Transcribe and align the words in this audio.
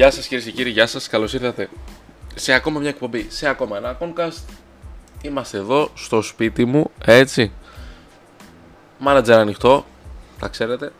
Γεια 0.00 0.10
σας 0.10 0.26
κυρίες 0.26 0.46
και 0.46 0.52
κύριοι, 0.52 0.70
γεια 0.70 0.86
σας, 0.86 1.08
καλώς 1.08 1.32
ήρθατε 1.34 1.68
σε 2.34 2.52
ακόμα 2.52 2.80
μια 2.80 2.88
εκπομπή, 2.88 3.26
σε 3.28 3.48
ακόμα 3.48 3.76
ένα 3.76 3.98
podcast 4.00 4.54
Είμαστε 5.22 5.58
εδώ 5.58 5.90
στο 5.94 6.22
σπίτι 6.22 6.64
μου, 6.64 6.90
έτσι. 7.04 7.52
Μάνατζερ 8.98 9.38
ανοιχτό, 9.38 9.84
τα 10.38 10.48
ξέρετε. 10.48 10.92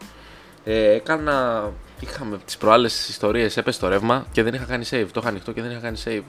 Ε, 0.64 0.90
Έκανα, 0.90 1.70
είχαμε 2.00 2.38
τις 2.44 2.56
προάλλες 2.56 3.08
ιστορίες, 3.08 3.56
έπεσε 3.56 3.80
το 3.80 3.88
ρεύμα 3.88 4.26
και 4.32 4.42
δεν 4.42 4.54
είχα 4.54 4.64
κάνει 4.64 4.84
save. 4.90 5.06
Το 5.12 5.20
είχα 5.20 5.28
ανοιχτό 5.28 5.52
και 5.52 5.62
δεν 5.62 5.70
είχα 5.70 5.80
κάνει 5.80 6.02
save. 6.04 6.22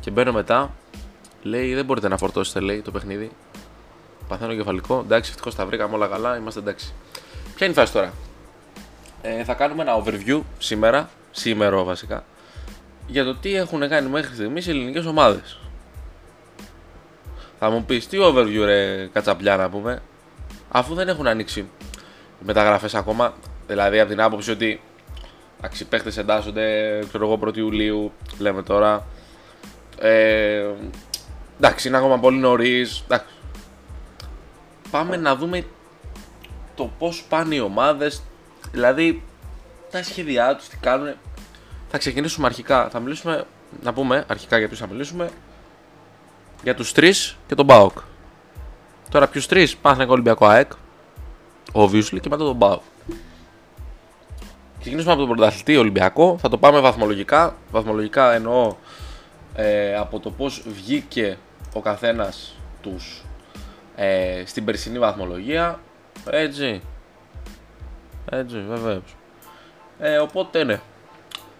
Και 0.00 0.10
μπαίνω 0.10 0.32
μετά, 0.32 0.74
λέει 1.42 1.74
δεν 1.74 1.84
μπορείτε 1.84 2.08
να 2.08 2.16
φορτώσετε 2.16 2.60
λέει 2.60 2.80
το 2.80 2.90
παιχνίδι. 2.90 3.30
Παθαίνω 4.28 4.54
κεφαλικό, 4.54 5.02
εντάξει 5.04 5.30
ευτυχώς 5.30 5.54
τα 5.54 5.66
βρήκαμε 5.66 5.94
όλα 5.94 6.06
καλά, 6.06 6.36
είμαστε 6.36 6.60
εντάξει. 6.60 6.92
Ποια 7.54 7.66
είναι 7.66 7.74
η 7.74 7.78
φάση 7.78 7.92
τώρα; 7.92 8.12
Ε, 9.22 9.44
θα 9.44 9.54
κάνουμε 9.54 9.82
ένα 9.82 10.02
overview 10.02 10.40
σήμερα 10.58 11.10
σήμερα 11.30 11.82
βασικά, 11.82 12.24
για 13.06 13.24
το 13.24 13.34
τι 13.34 13.54
έχουν 13.54 13.88
κάνει 13.88 14.08
μέχρι 14.08 14.34
στιγμής 14.34 14.66
οι 14.66 14.70
ελληνικές 14.70 15.06
ομάδες. 15.06 15.58
Θα 17.58 17.70
μου 17.70 17.84
πεις 17.84 18.08
τι 18.08 18.18
overview 18.20 18.62
ρε 18.64 19.06
κατσαπλιά 19.12 19.56
να 19.56 19.68
πούμε, 19.68 20.02
αφού 20.68 20.94
δεν 20.94 21.08
έχουν 21.08 21.26
ανοίξει 21.26 21.60
οι 21.60 22.44
μεταγραφές 22.44 22.94
ακόμα, 22.94 23.34
δηλαδή 23.66 24.00
από 24.00 24.10
την 24.10 24.20
άποψη 24.20 24.50
ότι 24.50 24.80
οι 25.80 25.84
παίχτες 25.84 26.16
εντάσσονται, 26.16 26.98
ξέρω 27.08 27.26
εγώ 27.26 27.38
1η 27.44 27.56
Ιουλίου, 27.56 28.12
λέμε 28.38 28.62
τώρα, 28.62 29.06
ε, 29.98 30.66
εντάξει 31.56 31.88
είναι 31.88 31.96
ακόμα 31.96 32.18
πολύ 32.18 32.38
νωρίς, 32.38 33.04
Πάμε 34.90 35.16
να 35.16 35.36
δούμε 35.36 35.64
το 36.74 36.90
πώς 36.98 37.24
πάνε 37.28 37.54
οι 37.54 37.60
ομάδες, 37.60 38.22
δηλαδή 38.72 39.22
τα 39.90 40.02
σχέδιά 40.02 40.56
τους, 40.56 40.68
τι 40.68 40.76
κάνουν. 40.76 41.14
Θα 41.88 41.98
ξεκινήσουμε 41.98 42.46
αρχικά. 42.46 42.88
Θα 42.88 43.00
μιλήσουμε, 43.00 43.44
να 43.82 43.92
πούμε 43.92 44.24
αρχικά 44.28 44.58
για 44.58 44.66
ποιους 44.66 44.78
θα 44.78 44.86
μιλήσουμε. 44.86 45.30
Για 46.62 46.74
τους 46.74 46.92
τρεις 46.92 47.36
και 47.46 47.54
τον 47.54 47.64
Μπάουκ. 47.64 47.98
Τώρα 49.10 49.28
ποιους 49.28 49.46
τρεις, 49.46 49.76
πάνε 49.76 50.04
Ολυμπιακό 50.04 50.46
ΑΕΚ. 50.46 50.72
Obviously 51.72 52.20
και 52.20 52.28
μετά 52.28 52.44
τον 52.44 52.56
Μπάουκ. 52.56 52.82
Ξεκινήσουμε 54.80 55.12
από 55.12 55.26
τον 55.26 55.36
πρωταθλητή 55.36 55.76
Ολυμπιακό. 55.76 56.38
Θα 56.40 56.48
το 56.48 56.58
πάμε 56.58 56.80
βαθμολογικά. 56.80 57.56
Βαθμολογικά 57.70 58.32
εννοώ 58.32 58.74
ε, 59.54 59.96
από 59.96 60.20
το 60.20 60.30
πώς 60.30 60.62
βγήκε 60.66 61.38
ο 61.72 61.80
καθένας 61.80 62.56
τους 62.80 63.24
ε, 63.96 64.42
στην 64.46 64.64
περσινή 64.64 64.98
βαθμολογία. 64.98 65.80
Έτσι. 66.30 66.80
Έτσι, 68.30 68.60
βεβαίως. 68.68 69.02
Ε, 70.00 70.18
οπότε 70.18 70.64
ναι. 70.64 70.80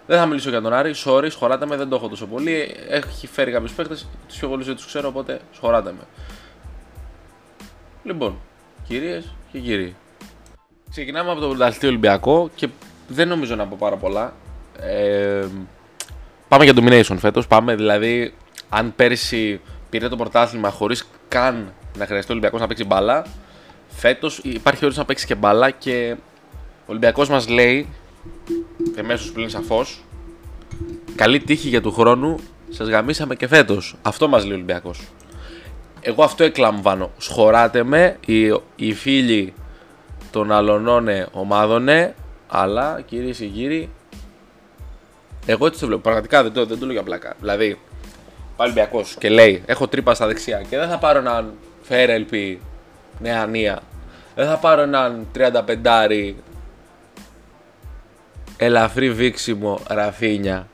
Δεν 0.07 0.19
θα 0.19 0.27
μιλήσω 0.27 0.51
για 0.51 0.61
τον 0.61 0.73
Άρη. 0.73 0.95
Sorry, 1.05 1.27
σχωράτε 1.31 1.67
με, 1.67 1.77
δεν 1.77 1.89
το 1.89 1.97
έχω 1.97 2.09
τόσο 2.09 2.27
πολύ. 2.27 2.77
Έχει 2.89 3.27
φέρει 3.27 3.53
κάποιους 3.53 3.73
παίχτε. 3.73 3.95
Τους 4.29 4.37
πιο 4.39 4.49
πολλούς 4.49 4.67
δεν 4.67 4.77
τους 4.77 4.87
ξέρω, 4.87 5.09
οπότε 5.09 5.41
σχωράτε 5.53 5.93
με. 5.93 6.05
Λοιπόν, 8.03 8.39
κυρίες 8.87 9.35
και 9.53 9.59
κύριοι. 9.59 9.97
Ξεκινάμε 10.91 11.31
από 11.31 11.41
το 11.41 11.49
πρωταθλητή 11.49 11.87
Ολυμπιακό 11.87 12.51
και 12.55 12.69
δεν 13.09 13.29
νομίζω 13.29 13.57
να 13.57 13.67
πω 13.67 13.77
πάρα 13.79 13.97
πολλά. 13.97 14.33
Ε, 14.81 15.47
πάμε 16.49 16.65
για 16.65 16.73
domination 16.77 17.17
φέτος. 17.19 17.47
Πάμε 17.47 17.75
δηλαδή, 17.75 18.35
αν 18.69 18.93
πέρυσι 18.97 19.61
πήρε 19.91 20.09
το 20.09 20.17
πρωτάθλημα 20.17 20.71
χωρίς 20.71 21.09
καν 21.29 21.73
να 21.99 22.07
χρειαστεί 22.07 22.31
ο 22.31 22.33
Ολυμπιακός 22.33 22.61
να 22.61 22.67
παίξει 22.67 22.85
μπάλα, 22.85 23.27
φέτος 23.89 24.39
υπάρχει 24.39 24.85
όριο 24.85 24.97
να 24.99 25.05
παίξει 25.05 25.27
και 25.27 25.35
μπάλα 25.35 25.71
και 25.71 26.17
ο 26.81 26.85
Ολυμπιακός 26.87 27.29
μας 27.29 27.49
λέει 27.49 27.89
εμέσω 28.95 29.33
πλήν 29.33 29.51
σαφώς. 29.51 30.05
Καλή 31.15 31.41
τύχη 31.41 31.69
για 31.69 31.81
του 31.81 31.93
χρόνου. 31.93 32.37
Σας 32.71 32.89
γαμίσαμε 32.89 33.35
και 33.35 33.49
φέτος. 33.49 33.97
Αυτό 34.03 34.29
μας 34.29 34.43
λέει 34.43 34.53
ο 34.53 34.55
Ολυμπιακός. 34.55 35.01
Εγώ 36.01 36.23
αυτό 36.23 36.45
εκλαμβάνω. 36.45 37.11
Σχωράτε 37.19 37.83
με. 37.83 38.17
Οι, 38.27 38.55
οι 38.77 38.93
φίλοι 38.93 39.55
των 40.31 40.53
αλωνών 40.53 41.09
ομάδων. 41.33 41.89
Αλλά 42.49 43.01
κυρίες 43.01 43.37
και 43.37 43.47
κύριοι. 43.47 43.89
Εγώ 45.47 45.67
έτσι 45.67 45.81
το 45.81 45.87
βλέπω. 45.87 46.03
Πραγματικά 46.03 46.43
δεν 46.43 46.53
το, 46.53 46.67
δεν 46.67 46.79
το 46.79 46.85
λέω 46.85 46.95
για 46.95 47.03
πλάκα. 47.03 47.35
Δηλαδή, 47.41 47.79
πάει 48.57 48.67
Ολυμπιακός 48.67 49.17
και 49.19 49.29
λέει: 49.29 49.63
Έχω 49.67 49.89
τρύπα 49.89 50.15
στα 50.15 50.27
δεξιά 50.27 50.63
και 50.69 50.79
δεν 50.79 50.89
θα 50.89 50.99
πάρω 50.99 51.19
έναν 51.19 51.53
Φέρελπι 51.83 52.61
νέα 53.21 53.47
Δεν 54.35 54.47
θα 54.47 54.57
πάρω 54.57 54.83
έναν 54.83 55.27
35 55.37 55.77
ελαφρύ 58.63 59.11
βήξιμο 59.11 59.81
Ραφίνια. 59.89 60.69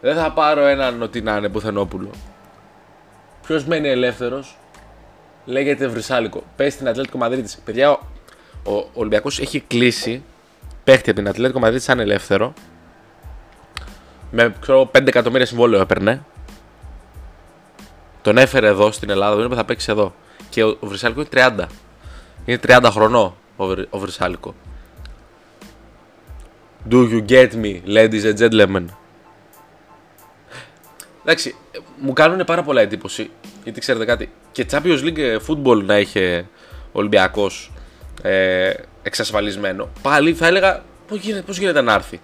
Δεν 0.00 0.16
θα 0.16 0.32
πάρω 0.32 0.66
έναν 0.66 1.02
ότι 1.02 1.20
να 1.20 1.36
είναι 1.36 1.48
πουθενόπουλο. 1.48 2.10
Ποιος 3.46 3.64
μένει 3.64 3.88
ελεύθερος, 3.88 4.56
λέγεται 5.44 5.86
Βρυσάλικο. 5.86 6.42
Πες 6.56 6.72
στην 6.72 6.88
Ατλέτικο 6.88 7.18
Μαδρίτης. 7.18 7.58
Παιδιά, 7.64 7.90
ο, 7.90 8.72
ο 8.72 8.90
Ολυμπιακός 8.94 9.40
έχει 9.40 9.60
κλείσει 9.60 10.22
παίχτη 10.84 11.10
από 11.10 11.18
την 11.18 11.28
Ατλέτικο 11.28 11.58
Μαδρίτης 11.58 11.84
σαν 11.84 12.00
ελεύθερο. 12.00 12.52
Με 14.30 14.54
ξέρω, 14.60 14.90
5 14.94 15.06
εκατομμύρια 15.06 15.46
συμβόλαιο 15.46 15.80
έπαιρνε. 15.80 16.24
Τον 18.22 18.38
έφερε 18.38 18.66
εδώ 18.66 18.92
στην 18.92 19.10
Ελλάδα, 19.10 19.36
δεν 19.36 19.44
είπε 19.44 19.54
θα 19.54 19.64
παίξεις 19.64 19.88
εδώ. 19.88 20.14
Και 20.48 20.64
ο, 20.64 20.76
ο 20.80 20.86
Βρυσάλικο 20.86 21.20
είναι 21.20 21.54
30. 21.58 21.64
Είναι 22.44 22.60
30 22.66 22.88
χρονών 22.90 23.34
ο, 23.56 23.64
ο 23.90 23.98
Βρυσάλικο. 23.98 24.54
Do 26.90 27.08
you 27.08 27.22
get 27.28 27.54
me, 27.54 27.82
ladies 27.86 28.24
and 28.24 28.38
gentlemen; 28.38 28.84
Εντάξει, 31.22 31.54
μου 32.00 32.12
κάνουν 32.12 32.44
πάρα 32.44 32.62
πολλά 32.62 32.80
εντύπωση. 32.80 33.30
Γιατί 33.62 33.80
ξέρετε 33.80 34.04
κάτι, 34.04 34.30
και 34.52 34.66
Champions 34.70 35.00
League 35.02 35.38
football 35.46 35.82
να 35.84 35.98
είχε 35.98 36.46
Ολυμπιακός 36.92 37.72
ε, 38.22 38.72
εξασφαλισμένο. 39.02 39.88
Πάλι 40.02 40.34
θα 40.34 40.46
έλεγα 40.46 40.82
πώς 41.08 41.18
γίνεται, 41.18 41.42
πώς 41.42 41.58
γίνεται 41.58 41.80
να 41.80 41.92
έρθει. 41.92 42.20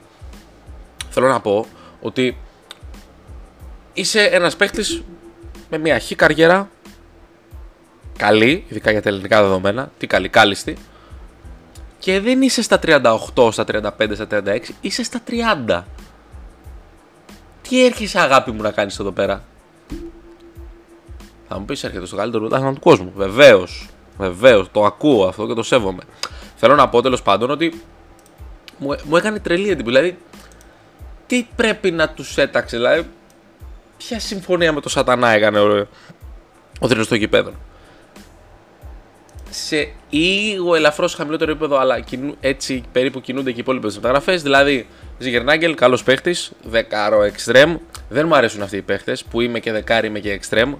Θέλω 1.10 1.28
να 1.28 1.40
πω 1.40 1.66
ότι 2.00 2.36
είσαι 3.92 4.22
ένας 4.22 4.56
παίχτη 4.56 5.04
με 5.70 5.78
μια 5.78 5.98
χή 5.98 6.14
καριέρα. 6.14 6.70
Καλή, 8.16 8.64
ειδικά 8.68 8.90
για 8.90 9.02
τα 9.02 9.08
ελληνικά 9.08 9.42
δεδομένα. 9.42 9.90
Τι 9.98 10.06
καλή, 10.06 10.28
κάλιστη 10.28 10.76
και 12.00 12.20
δεν 12.20 12.42
είσαι 12.42 12.62
στα 12.62 12.78
38, 12.82 13.52
στα 13.52 13.64
35, 13.72 14.14
στα 14.14 14.26
36, 14.30 14.58
είσαι 14.80 15.02
στα 15.02 15.20
30. 15.66 15.82
Τι 17.62 17.84
έρχεσαι 17.84 18.20
αγάπη 18.20 18.50
μου 18.50 18.62
να 18.62 18.70
κάνεις 18.70 18.98
εδώ 18.98 19.12
πέρα; 19.12 19.44
Θα 21.48 21.58
μου 21.58 21.64
πεις 21.64 21.84
έρχεται 21.84 22.06
στο 22.06 22.16
καλύτερο 22.16 22.40
πρωτάθλημα 22.40 22.74
του 22.74 22.80
κόσμου. 22.80 23.12
Βεβαίως. 23.16 23.88
Βεβαίως. 24.18 24.70
Το 24.72 24.84
ακούω 24.84 25.26
αυτό 25.26 25.46
και 25.46 25.54
το 25.54 25.62
σέβομαι. 25.62 26.02
Θέλω 26.56 26.74
να 26.74 26.88
πω 26.88 27.02
τέλος 27.02 27.22
πάντων 27.22 27.50
ότι 27.50 27.82
μου, 28.78 28.96
μου 29.04 29.16
έκανε 29.16 29.38
τρελή 29.38 29.70
εντύπωση. 29.70 29.96
Δηλαδή, 29.96 30.18
τι 31.26 31.46
πρέπει 31.56 31.90
να 31.90 32.08
τους 32.08 32.36
έταξε, 32.36 32.76
δηλαδή, 32.76 33.06
ποια 33.96 34.20
συμφωνία 34.20 34.72
με 34.72 34.80
το 34.80 34.88
Σατανά 34.88 35.28
έκανε 35.28 35.60
ο, 35.60 35.88
ο 36.80 37.02
στο 37.02 37.14
γηπέδο 37.14 37.52
σε 39.50 39.92
λίγο 40.10 40.74
ελαφρώς 40.74 41.14
χαμηλότερο 41.14 41.50
επίπεδο, 41.50 41.78
αλλά 41.78 42.04
έτσι 42.40 42.82
περίπου 42.92 43.20
κινούνται 43.20 43.50
και 43.50 43.56
οι 43.56 43.60
υπόλοιπες 43.60 43.94
μεταγραφές. 43.94 44.42
Δηλαδή, 44.42 44.86
Ζιγερνάγκελ, 45.18 45.74
καλός 45.74 46.02
παίχτης, 46.02 46.52
δεκάρο 46.62 47.22
εξτρέμ. 47.22 47.76
Δεν 48.08 48.26
μου 48.26 48.34
αρέσουν 48.34 48.62
αυτοί 48.62 48.76
οι 48.76 48.82
παίχτες 48.82 49.24
που 49.24 49.40
είμαι 49.40 49.58
και 49.58 49.72
δεκάρι, 49.72 50.06
είμαι 50.06 50.18
και 50.18 50.32
εξτρέμ. 50.32 50.74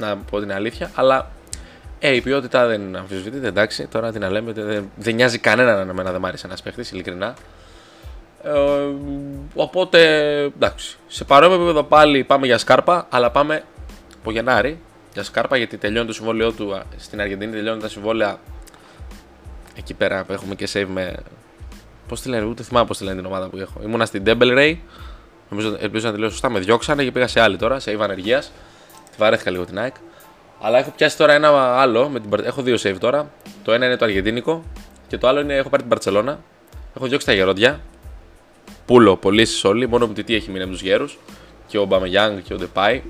Να 0.00 0.16
πω 0.16 0.40
την 0.40 0.52
αλήθεια, 0.52 0.90
αλλά 0.94 1.30
ε, 1.98 2.14
η 2.14 2.20
ποιότητα 2.20 2.66
δεν 2.66 2.96
αμφισβητείται. 2.96 3.46
Εντάξει, 3.46 3.86
τώρα 3.86 4.12
τι 4.12 4.18
να 4.18 4.30
λέμε, 4.30 4.52
δεν, 4.52 4.90
δεν 4.96 5.14
νοιάζει 5.14 5.38
κανέναν 5.38 5.88
εμένα 5.88 6.10
δεν 6.10 6.20
μου 6.20 6.26
άρεσε 6.26 6.46
ένας 6.46 6.62
παίχτης, 6.62 6.90
ειλικρινά. 6.90 7.34
Ε, 8.42 8.50
οπότε, 9.54 10.00
εντάξει. 10.42 10.96
Σε 11.06 11.24
παρόμοιο 11.24 11.56
επίπεδο 11.56 11.82
πάλι 11.82 12.24
πάμε 12.24 12.46
για 12.46 12.58
σκάρπα, 12.58 13.06
αλλά 13.10 13.30
πάμε 13.30 13.64
από 14.20 14.30
Γενάρη 14.30 14.78
για 15.14 15.22
Σκάρπα 15.22 15.56
γιατί 15.56 15.76
τελειώνει 15.76 16.06
το 16.06 16.12
συμβόλαιό 16.12 16.52
του 16.52 16.82
στην 16.96 17.20
Αργεντινή, 17.20 17.52
τελειώνει 17.52 17.80
τα 17.80 17.88
συμβόλαια 17.88 18.38
εκεί 19.74 19.94
πέρα 19.94 20.24
που 20.24 20.32
έχουμε 20.32 20.54
και 20.54 20.68
save 20.72 20.86
με. 20.88 21.14
Πώς 22.08 22.20
τη 22.20 22.28
λένε, 22.28 22.44
ούτε 22.44 22.62
θυμάμαι 22.62 22.86
πώς 22.86 22.98
τη 22.98 23.04
λένε 23.04 23.16
την 23.16 23.26
ομάδα 23.26 23.48
που 23.48 23.56
έχω. 23.56 23.80
Ήμουνα 23.84 24.04
στην 24.04 24.22
Double 24.26 24.58
Ray, 24.58 24.76
νομίζω, 25.50 25.76
ελπίζω 25.80 26.06
να 26.06 26.12
τελειώσω 26.12 26.32
σωστά. 26.32 26.50
Με 26.50 26.58
διώξανε 26.58 27.04
και 27.04 27.12
πήγα 27.12 27.26
σε 27.26 27.40
άλλη 27.40 27.56
τώρα, 27.56 27.80
save 27.84 27.98
ανεργίας. 28.00 28.52
Τη 29.10 29.16
βαρέθηκα 29.18 29.50
λίγο 29.50 29.64
την 29.64 29.78
ΑΕΚ. 29.78 29.94
Αλλά 30.60 30.78
έχω 30.78 30.92
πιάσει 30.96 31.16
τώρα 31.16 31.32
ένα 31.32 31.48
άλλο. 31.80 32.08
Με 32.08 32.20
την... 32.20 32.30
Έχω 32.44 32.62
δύο 32.62 32.76
save 32.82 32.96
τώρα. 32.98 33.30
Το 33.64 33.72
ένα 33.72 33.86
είναι 33.86 33.96
το 33.96 34.04
Αργεντίνικο 34.04 34.62
και 35.06 35.18
το 35.18 35.28
άλλο 35.28 35.40
είναι 35.40 35.54
έχω 35.54 35.68
πάρει 35.68 35.82
την 35.82 35.90
Παρσελώνα. 35.90 36.40
Έχω 36.96 37.06
διώξει 37.06 37.26
τα 37.26 37.32
γερόντια. 37.32 37.80
Πούλο, 38.86 39.16
πωλήσει 39.16 39.66
όλοι. 39.66 39.86
Μόνο 39.88 40.06
που 40.06 40.12
τι 40.12 40.34
έχει 40.34 40.50
μείνει 40.50 40.64
με 40.64 40.70
τους 40.70 40.82
γέρους. 40.82 41.18
Και 41.66 41.78
ο 41.78 41.84
Μπαμεγιάνγκ 41.84 42.38
και 42.38 42.54
ο 42.54 42.56
Ντεπάι. 42.56 43.02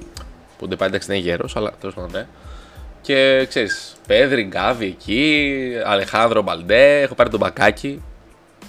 Που 0.58 0.68
δεν 0.68 0.78
πάει 0.78 0.88
εντάξει 0.88 1.08
δεν 1.08 1.16
είναι 1.16 1.26
γέρος, 1.26 1.56
αλλά 1.56 1.72
τέλος 1.80 1.94
πάντων 1.94 2.10
ναι. 2.12 2.26
Και 3.00 3.46
ξέρεις, 3.48 3.96
Πέδρη, 4.06 4.42
Γκάβι 4.42 4.86
εκεί, 4.86 5.72
Αλεχάνδρο 5.84 6.42
Μπαλντέ, 6.42 7.00
έχω 7.00 7.14
πάρει 7.14 7.30
τον 7.30 7.38
μπακάκι. 7.38 8.02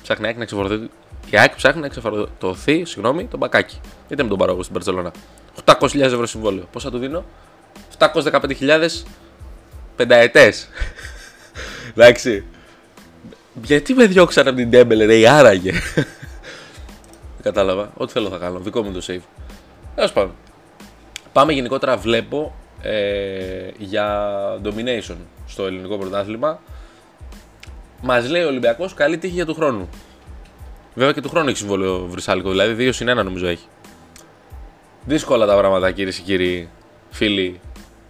Ψάχνει 0.01 0.33
να 0.37 0.45
ξεφορτωθεί, 0.45 0.89
Η 1.29 1.37
ΑΕΚ 1.37 1.55
ψάχνει 1.55 1.79
να 1.79 1.85
εξαφανιστεί, 1.85 2.85
συγγνώμη, 2.85 3.25
τον 3.25 3.39
μπακάκι. 3.39 3.79
Γιατί 4.07 4.23
με 4.23 4.29
τον 4.29 4.37
πάρω 4.37 4.51
εγώ 4.51 4.61
στην 4.61 4.73
Παρσελόνα. 4.73 5.11
800.000 5.65 5.99
ευρώ 5.99 6.25
συμβόλαιο. 6.25 6.67
Πόσα 6.71 6.91
του 6.91 6.97
δίνω, 6.97 7.25
715.000 7.97 8.87
πενταετές. 9.95 10.69
Εντάξει. 11.95 12.45
Γιατί 13.63 13.93
με 13.93 14.05
διώξαν 14.05 14.47
από 14.47 14.57
την 14.57 14.69
Τέμπελ, 14.69 15.05
ρε, 15.05 15.29
άραγε; 15.29 15.71
Κατάλαβα. 17.41 17.91
Ό,τι 17.97 18.11
θέλω 18.11 18.29
θα 18.29 18.37
κάνω. 18.37 18.59
Δικό 18.59 18.83
μου 18.83 18.91
το 18.91 19.05
save. 19.07 19.21
Τέλος 19.95 20.11
πάντων. 20.11 20.33
Πάμε 21.35 21.53
γενικότερα, 21.53 21.97
βλέπω 21.97 22.55
ε, 22.81 23.69
για 23.77 24.29
domination 24.63 25.15
στο 25.47 25.65
ελληνικό 25.65 25.97
πρωτάθλημα. 25.97 26.59
Μας 28.01 28.29
λέει 28.29 28.43
ο 28.43 28.47
Ολυμπιακός 28.47 28.93
καλή 28.93 29.17
τύχη 29.17 29.33
για 29.33 29.45
του 29.45 29.53
χρόνου. 29.53 29.89
Βέβαια 30.93 31.13
και 31.13 31.21
του 31.21 31.29
χρόνου 31.29 31.49
έχει 31.49 31.57
συμβόλαιο 31.57 32.05
Βρυσάλικο, 32.05 32.49
δηλαδή 32.49 32.87
2 32.89 32.93
συν 32.93 33.09
1 33.09 33.23
νομίζω 33.23 33.47
έχει. 33.47 33.65
Δύσκολα 35.05 35.45
τα 35.45 35.57
πράγματα 35.57 35.91
κύριε 35.91 36.11
και 36.11 36.21
κύριοι 36.21 36.69
φίλοι 37.09 37.59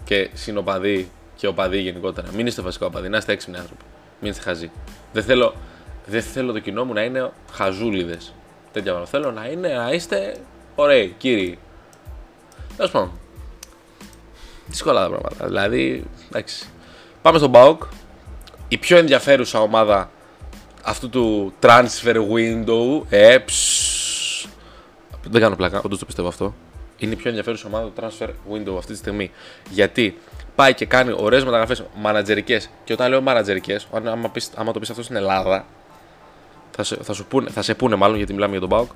και 0.03 0.29
συνοπαδοί 0.33 1.09
και 1.35 1.47
οπαδοί 1.47 1.79
γενικότερα. 1.79 2.27
Μην 2.35 2.47
είστε 2.47 2.61
βασικά 2.61 2.85
οπαδοί, 2.85 3.09
να 3.09 3.17
είστε 3.17 3.31
έξυπνοι 3.31 3.57
άνθρωποι. 3.57 3.83
Μην 4.21 4.31
είστε 4.31 4.43
χαζοί. 4.43 4.71
Δεν 5.13 5.23
θέλω, 5.23 5.53
δεν 6.05 6.21
θέλω 6.21 6.51
το 6.51 6.59
κοινό 6.59 6.85
μου 6.85 6.93
να 6.93 7.03
είναι 7.03 7.31
χαζούλιδες. 7.51 8.33
Τέτοια 8.71 8.91
πράγματα. 8.91 9.11
Θέλω 9.19 9.31
να, 9.31 9.45
είναι, 9.47 9.67
να 9.67 9.91
είστε 9.91 10.35
ωραίοι, 10.75 11.15
κύριοι. 11.17 11.57
Τέλος 12.77 12.91
πάντων. 12.91 13.11
Δύσκολα 14.67 15.01
τα 15.01 15.09
πράγματα. 15.09 15.45
Δηλαδή, 15.45 16.03
εντάξει. 16.27 16.65
Πάμε 17.21 17.37
στον 17.37 17.49
Μπαουκ. 17.49 17.83
Η 18.67 18.77
πιο 18.77 18.97
ενδιαφέρουσα 18.97 19.61
ομάδα 19.61 20.09
αυτού 20.83 21.09
του 21.09 21.53
transfer 21.61 22.15
window. 22.15 23.05
Ε, 23.09 23.37
δεν 25.29 25.41
κάνω 25.41 25.55
πλάκα, 25.55 25.81
όντως 25.85 25.99
το 25.99 26.05
πιστεύω 26.05 26.27
αυτό. 26.27 26.53
Είναι 26.97 27.13
η 27.13 27.15
πιο 27.15 27.29
ενδιαφέρουσα 27.29 27.67
ομάδα 27.67 27.87
του 27.87 28.01
transfer 28.01 28.27
window 28.27 28.77
αυτή 28.77 28.91
τη 28.91 28.97
στιγμή. 28.97 29.31
Γιατί 29.69 30.17
πάει 30.55 30.73
και 30.73 30.85
κάνει 30.85 31.15
ωραίες 31.17 31.43
μεταγραφές 31.43 31.83
μανατζερικές. 31.95 32.69
Και 32.83 32.93
όταν 32.93 33.09
λέω 33.09 33.21
μανατζερικές, 33.21 33.87
άμα, 33.91 34.31
άμα 34.55 34.71
το 34.71 34.79
πεις 34.79 34.89
αυτό 34.89 35.03
στην 35.03 35.15
Ελλάδα, 35.15 35.65
θα 36.71 36.83
σε, 36.83 36.97
θα, 37.03 37.13
σου 37.13 37.25
πούνε, 37.25 37.49
θα 37.49 37.61
σε 37.61 37.75
πούνε 37.75 37.95
μάλλον 37.95 38.17
γιατί 38.17 38.33
μιλάμε 38.33 38.51
για 38.51 38.59
τον 38.59 38.69
Μπάουκ. 38.69 38.91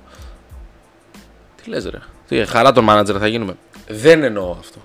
Τι 1.62 1.70
λες, 1.70 1.84
ρε. 1.84 1.98
Τι, 2.28 2.46
χαρά 2.46 2.72
τον 2.72 2.84
μάνατζερ 2.84 3.16
θα 3.18 3.26
γίνουμε. 3.26 3.56
Δεν 3.92 4.22
εννοώ 4.22 4.50
αυτό. 4.50 4.78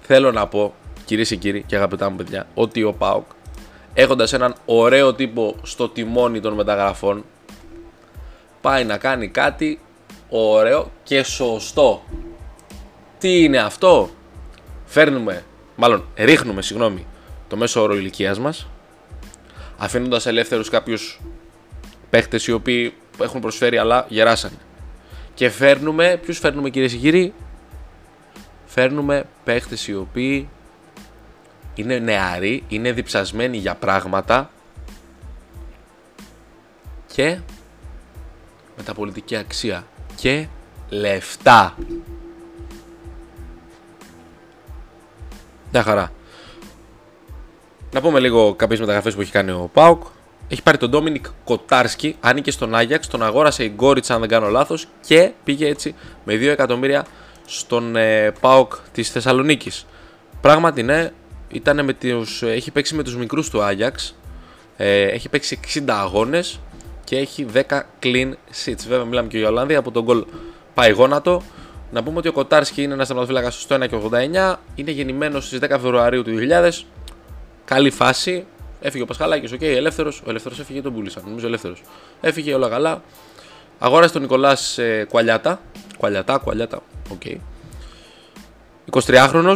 Θέλω 0.00 0.32
να 0.32 0.46
πω, 0.46 0.74
κυρίες 1.04 1.28
και 1.28 1.36
κύριοι 1.36 1.62
και 1.62 1.76
αγαπητά 1.76 2.10
μου 2.10 2.16
παιδιά, 2.16 2.46
ότι 2.54 2.82
ο 2.82 2.92
Πάουκ 2.92 3.24
έχοντας 3.94 4.32
έναν 4.32 4.54
ωραίο 4.64 5.14
τύπο 5.14 5.56
στο 5.62 5.88
τιμόνι 5.88 6.40
των 6.40 6.54
μεταγραφών, 6.54 7.24
πάει 8.60 8.84
να 8.84 8.98
κάνει 8.98 9.28
κάτι 9.28 9.80
ωραίο 10.28 10.90
και 11.02 11.22
σωστό. 11.22 12.02
Τι 13.18 13.42
είναι 13.42 13.58
αυτό, 13.58 14.10
φέρνουμε, 14.84 15.44
μάλλον 15.76 16.04
ρίχνουμε, 16.14 16.62
συγγνώμη, 16.62 17.06
το 17.48 17.56
μέσο 17.56 17.82
όρο 17.82 17.94
ηλικίας 17.94 18.38
μας, 18.38 18.66
αφήνοντας 19.78 20.26
ελεύθερους 20.26 20.68
κάποιους 20.68 21.20
παίχτες 22.10 22.46
οι 22.46 22.52
οποίοι 22.52 22.94
έχουν 23.20 23.40
προσφέρει 23.40 23.78
αλλά 23.78 24.06
γεράσανε. 24.08 24.58
Και 25.40 25.50
φέρνουμε, 25.50 26.20
ποιους 26.22 26.38
φέρνουμε 26.38 26.70
κυρίες 26.70 26.92
και 26.92 26.98
κύριοι, 26.98 27.34
φέρνουμε 28.66 29.24
παίχτες 29.44 29.88
οι 29.88 29.94
οποίοι 29.94 30.48
είναι 31.74 31.98
νεαροί, 31.98 32.64
είναι 32.68 32.92
διψασμένοι 32.92 33.56
για 33.56 33.74
πράγματα 33.74 34.50
και 37.06 37.38
μεταπολιτική 38.76 39.36
αξία 39.36 39.86
και 40.16 40.46
λεφτά. 40.88 41.76
Μια 45.72 45.82
χαρά. 45.82 46.12
Να 47.92 48.00
πούμε 48.00 48.20
λίγο 48.20 48.54
κάποιε 48.54 48.78
μεταγραφέ 48.80 49.10
που 49.10 49.20
έχει 49.20 49.32
κάνει 49.32 49.50
ο 49.50 49.70
Πάουκ. 49.72 50.02
Έχει 50.52 50.62
πάρει 50.62 50.76
τον 50.76 50.90
Ντόμινικ 50.90 51.26
Κοτάρσκι, 51.44 52.16
ανήκε 52.20 52.50
στον 52.50 52.74
Άγιαξ, 52.74 53.06
τον 53.06 53.22
αγόρασε 53.22 53.64
η 53.64 53.72
Γκόριτσα 53.74 54.14
αν 54.14 54.20
δεν 54.20 54.28
κάνω 54.28 54.48
λάθος 54.48 54.86
και 55.06 55.32
πήγε 55.44 55.68
έτσι 55.68 55.94
με 56.24 56.34
2 56.34 56.42
εκατομμύρια 56.42 57.06
στον 57.46 57.96
ε, 57.96 58.32
Πάουκ 58.40 58.72
της 58.92 59.10
Θεσσαλονίκης. 59.10 59.86
Πράγματι 60.40 60.82
ναι, 60.82 61.10
ήταν 61.48 61.84
με 61.84 61.92
τους, 61.92 62.42
έχει 62.42 62.70
παίξει 62.70 62.94
με 62.94 63.02
τους 63.02 63.16
μικρούς 63.16 63.50
του 63.50 63.62
Άγιαξ, 63.62 64.16
ε, 64.76 65.02
έχει 65.02 65.28
παίξει 65.28 65.60
60 65.74 65.84
αγώνες 65.86 66.60
και 67.04 67.16
έχει 67.16 67.46
10 67.52 67.60
clean 68.02 68.32
sheets. 68.64 68.84
Βέβαια 68.88 69.04
μιλάμε 69.04 69.28
και 69.28 69.38
για 69.38 69.48
Ολλανδία, 69.48 69.78
από 69.78 69.90
τον 69.90 70.02
γκολ 70.02 70.24
πάει 70.74 70.90
γόνατο. 70.90 71.42
Να 71.92 72.02
πούμε 72.02 72.18
ότι 72.18 72.28
ο 72.28 72.32
Κοτάρσκι 72.32 72.82
είναι 72.82 72.92
ένας 72.92 73.06
τερματοφύλακα 73.06 73.50
στο 73.50 73.76
1,89. 73.80 74.54
Είναι 74.74 74.90
γεννημένος 74.90 75.46
στις 75.46 75.58
10 75.62 75.66
Φεβρουαρίου 75.68 76.22
του 76.22 76.30
2000. 76.30 76.86
Καλή 77.64 77.90
φάση. 77.90 78.46
Έφυγε 78.80 79.02
ο 79.02 79.06
Πασχαλάκης, 79.06 79.52
ok, 79.52 79.58
okay, 79.60 79.64
ελεύθερος. 79.64 80.22
Ο 80.26 80.30
ελεύθερος 80.30 80.60
έφυγε, 80.60 80.82
τον 80.82 80.94
πούλησαν. 80.94 81.22
Νομίζω 81.26 81.46
ελεύθερος. 81.46 81.82
Έφυγε 82.20 82.54
όλα 82.54 82.68
καλά. 82.68 83.02
Αγόρασε 83.78 84.12
τον 84.12 84.22
Νικολάς 84.22 84.78
ε, 84.78 85.06
Κουαλιάτα. 85.08 85.60
Κουαλιάτα, 85.98 86.38
Κουαλιάτα, 86.38 86.82
ok. 87.10 87.20
Okay. 87.24 87.36
23χρονο. 88.90 89.54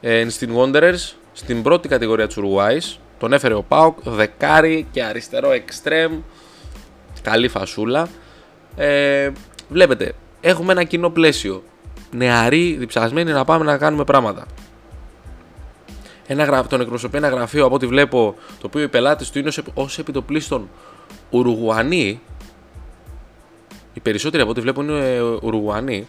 Ε, 0.00 0.28
στην 0.28 0.54
Wanderers, 0.56 1.14
στην 1.32 1.62
πρώτη 1.62 1.88
κατηγορία 1.88 2.26
της 2.26 2.36
Ουρουγουάη. 2.36 2.78
Τον 3.18 3.32
έφερε 3.32 3.54
ο 3.54 3.62
Πάοκ, 3.62 3.98
δεκάρι 4.02 4.86
και 4.90 5.02
αριστερό 5.02 5.50
εξτρέμ. 5.50 6.20
Καλή 7.22 7.48
φασούλα. 7.48 8.08
Ε, 8.76 9.30
βλέπετε, 9.68 10.14
έχουμε 10.40 10.72
ένα 10.72 10.84
κοινό 10.84 11.10
πλαίσιο. 11.10 11.62
Νεαροί, 12.10 12.76
διψασμένοι 12.78 13.32
να 13.32 13.44
πάμε 13.44 13.64
να 13.64 13.78
κάνουμε 13.78 14.04
πράγματα. 14.04 14.46
Ένα, 16.26 16.66
τον 16.66 16.80
εκπροσωπεί 16.80 17.16
ένα 17.16 17.28
γραφείο 17.28 17.64
από 17.64 17.74
ό,τι 17.74 17.86
βλέπω, 17.86 18.34
το 18.60 18.66
οποίο 18.66 18.82
οι 18.82 18.88
πελάτες 18.88 19.30
του 19.30 19.38
είναι 19.38 19.50
ως 19.74 19.98
επιτοπλίστων 19.98 20.68
Ουρουγουανοί. 21.30 22.20
Οι 23.94 24.00
περισσότεροι 24.00 24.42
από 24.42 24.50
ό,τι 24.50 24.60
βλέπω 24.60 24.82
είναι 24.82 25.14
ε, 25.14 25.20
Ουρουγουανοί. 25.20 26.08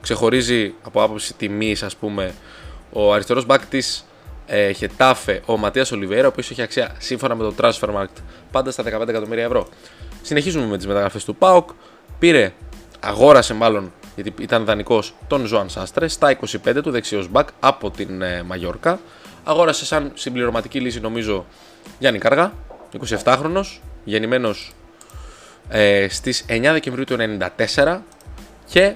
Ξεχωρίζει 0.00 0.74
από 0.82 1.02
άποψη 1.02 1.34
τιμής, 1.34 1.82
ας 1.82 1.96
πούμε, 1.96 2.34
ο 2.92 3.12
αριστερός 3.12 3.46
μπακ 3.46 3.66
της 3.66 4.06
ε, 4.46 4.72
Χετάφε, 4.72 5.42
ο 5.46 5.56
Ματία 5.56 5.86
Ολιβέρα, 5.92 6.24
ο 6.26 6.28
οποίος 6.28 6.50
έχει 6.50 6.62
αξία 6.62 6.94
σύμφωνα 6.98 7.34
με 7.34 7.44
το 7.44 7.54
Transfermarkt 7.60 8.22
πάντα 8.50 8.70
στα 8.70 8.82
15 8.82 9.08
εκατομμύρια 9.08 9.44
ευρώ. 9.44 9.68
Συνεχίζουμε 10.22 10.66
με 10.66 10.76
τις 10.76 10.86
μεταγραφές 10.86 11.24
του 11.24 11.36
ΠΑΟΚ. 11.36 11.70
Πήρε, 12.18 12.52
αγόρασε 13.00 13.54
μάλλον, 13.54 13.92
γιατί 14.14 14.34
ήταν 14.42 14.64
δανεικός, 14.64 15.14
τον 15.26 15.46
Ζωάν 15.46 15.68
Σάστρε 15.68 16.08
στα 16.08 16.38
25 16.64 16.82
του 16.82 16.90
δεξιός 16.90 17.28
μπακ 17.28 17.48
από 17.60 17.90
την 17.90 18.22
ε, 18.22 18.42
Μαγιόρκα. 18.42 19.00
Αγόρασε 19.44 19.84
σαν 19.84 20.12
συμπληρωματική 20.14 20.80
λύση, 20.80 21.00
νομίζω, 21.00 21.46
Γιάννη 21.98 22.18
Κάργα, 22.18 22.52
27χρονο, 23.24 23.62
γεννημένος 24.04 24.72
ε, 25.68 26.06
στις 26.08 26.44
9 26.48 26.60
Δεκεμβρίου 26.72 27.04
του 27.04 27.16
1994 27.74 27.98
και 28.66 28.94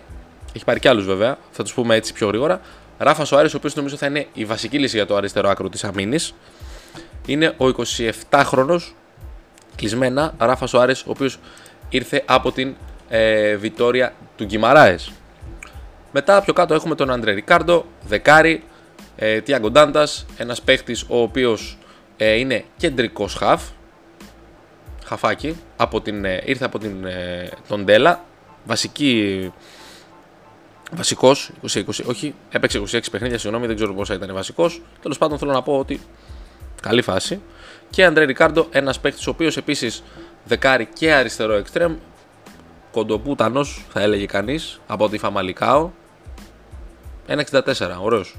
έχει 0.52 0.64
πάρει 0.64 0.80
κι 0.80 0.88
άλλους 0.88 1.06
βέβαια, 1.06 1.38
θα 1.50 1.62
τους 1.62 1.74
πούμε 1.74 1.94
έτσι 1.94 2.12
πιο 2.12 2.26
γρήγορα. 2.26 2.60
Ράφας 2.98 3.28
Σοάρης, 3.28 3.54
ο 3.54 3.56
οποίος 3.56 3.74
νομίζω 3.74 3.96
θα 3.96 4.06
είναι 4.06 4.26
η 4.32 4.44
βασική 4.44 4.78
λύση 4.78 4.96
για 4.96 5.06
το 5.06 5.16
αριστερό 5.16 5.48
άκρο 5.48 5.68
της 5.68 5.84
αμήνης. 5.84 6.34
Είναι 7.26 7.54
ο 7.56 7.66
27χρονο 8.30 8.78
κλεισμένα 9.76 10.34
Ράφας 10.38 10.70
Σοάρης, 10.70 11.00
ο 11.00 11.10
οποίος 11.10 11.38
ήρθε 11.88 12.22
από 12.26 12.52
την 12.52 12.74
ε, 13.08 13.56
Βιτόρια 13.56 14.14
του 14.36 14.44
Γκυμαράες. 14.44 15.12
Μετά 16.12 16.42
πιο 16.42 16.52
κάτω 16.52 16.74
έχουμε 16.74 16.94
τον 16.94 17.10
Αντρέ 17.10 17.32
Ρικάρντο, 17.32 17.86
δεκάρι, 18.06 18.62
ε, 19.16 19.40
Τιάγκο 19.40 19.70
Ντάντας, 19.70 20.26
ένας 20.36 20.62
παίχτης 20.62 21.04
ο 21.08 21.20
οποίος 21.20 21.78
ε, 22.16 22.32
είναι 22.32 22.64
κεντρικός 22.76 23.34
χαφ, 23.34 23.62
χαφάκι, 25.04 25.56
από 25.76 26.00
την, 26.00 26.24
ε, 26.24 26.42
ήρθε 26.44 26.64
από 26.64 26.78
την, 26.78 27.04
ε, 27.04 27.48
τον 27.68 27.84
Ντέλα, 27.84 28.24
βασική 28.64 29.52
βασικός, 30.92 31.50
20, 31.62 31.78
20, 31.78 32.04
όχι, 32.06 32.34
έπαιξε 32.50 32.78
26 32.78 33.10
παιχνίδια, 33.10 33.38
συγγνώμη, 33.38 33.66
δεν 33.66 33.76
ξέρω 33.76 33.94
πόσα 33.94 34.14
ήταν 34.14 34.34
βασικός. 34.34 34.82
Τέλος 35.02 35.18
πάντων, 35.18 35.38
θέλω 35.38 35.52
να 35.52 35.62
πω 35.62 35.78
ότι 35.78 36.00
καλή 36.82 37.02
φάση. 37.02 37.40
Και 37.90 38.04
Αντρέ 38.04 38.24
Ρικάρντο, 38.24 38.66
ένας 38.70 39.00
παίκτη 39.00 39.28
ο 39.28 39.30
οποίος 39.30 39.56
επίσης 39.56 40.02
δεκάρι 40.44 40.88
και 40.94 41.12
αριστερό 41.12 41.52
εξτρέμ. 41.54 41.96
Κοντοπούτανος, 42.96 43.84
θα 43.88 44.00
έλεγε 44.00 44.26
κανείς, 44.26 44.80
από 44.86 45.08
τη 45.08 45.18
Φαμαλικάο. 45.18 45.90
1,64, 47.26 47.98
ωραίος. 48.00 48.36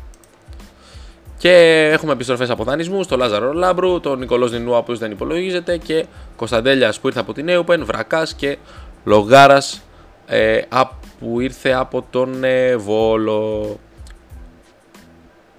Και 1.38 1.52
έχουμε 1.94 2.12
επιστροφές 2.12 2.50
από 2.50 2.64
δανεισμούς 2.64 3.06
στο 3.06 3.18
Λάζαρο 3.18 3.54
Λάμπρου, 3.54 4.00
τον 4.00 4.20
Νικολός 4.20 4.52
Νινού, 4.52 4.72
ο 4.72 4.76
οποίος 4.76 5.00
δεν 5.00 5.12
υπολογίζεται, 5.12 5.78
και 5.78 6.06
Κωνσταντέλιας 6.36 7.00
που 7.00 7.08
ήρθε 7.08 7.20
από 7.20 7.34
την 7.34 7.50
Έουπεν, 7.50 7.86
Βρακάς 7.86 8.34
και 8.34 8.58
Λογάρας 9.04 9.82
ε, 10.26 10.62
που 11.20 11.40
ήρθε 11.40 11.72
από 11.72 12.06
τον 12.10 12.44
ε, 12.44 12.76
Βόλο. 12.76 13.80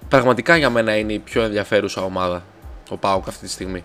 Πραγματικά 0.08 0.56
για 0.56 0.70
μένα 0.70 0.96
είναι 0.96 1.12
η 1.12 1.18
πιο 1.18 1.42
ενδιαφέρουσα 1.42 2.02
ομάδα 2.02 2.42
ο 2.90 2.96
ΠΑΟΚ 2.96 3.28
αυτή 3.28 3.46
τη 3.46 3.52
στιγμή. 3.52 3.84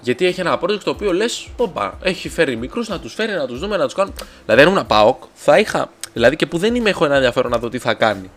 Γιατί 0.00 0.26
έχει 0.26 0.40
ένα 0.40 0.58
project 0.60 0.80
το 0.84 0.90
οποίο 0.90 1.12
λες, 1.12 1.48
όπα, 1.56 1.98
έχει 2.02 2.28
φέρει 2.28 2.56
μικρούς 2.56 2.88
να 2.88 3.00
τους 3.00 3.14
φέρει, 3.14 3.32
να 3.32 3.46
τους 3.46 3.58
δούμε, 3.58 3.76
να 3.76 3.84
τους 3.84 3.94
κάνουν. 3.94 4.12
Δηλαδή, 4.44 4.62
αν 4.62 4.68
ήμουν 4.68 4.86
ΠΑΟΚ, 4.86 5.22
θα 5.34 5.58
είχα. 5.58 5.90
Δηλαδή, 6.12 6.36
και 6.36 6.46
που 6.46 6.58
δεν 6.58 6.74
είμαι, 6.74 6.90
έχω 6.90 7.04
ένα 7.04 7.14
ενδιαφέρον 7.14 7.50
να 7.50 7.58
δω 7.58 7.68
τι 7.68 7.78
θα 7.78 7.94
κάνει. 7.94 8.30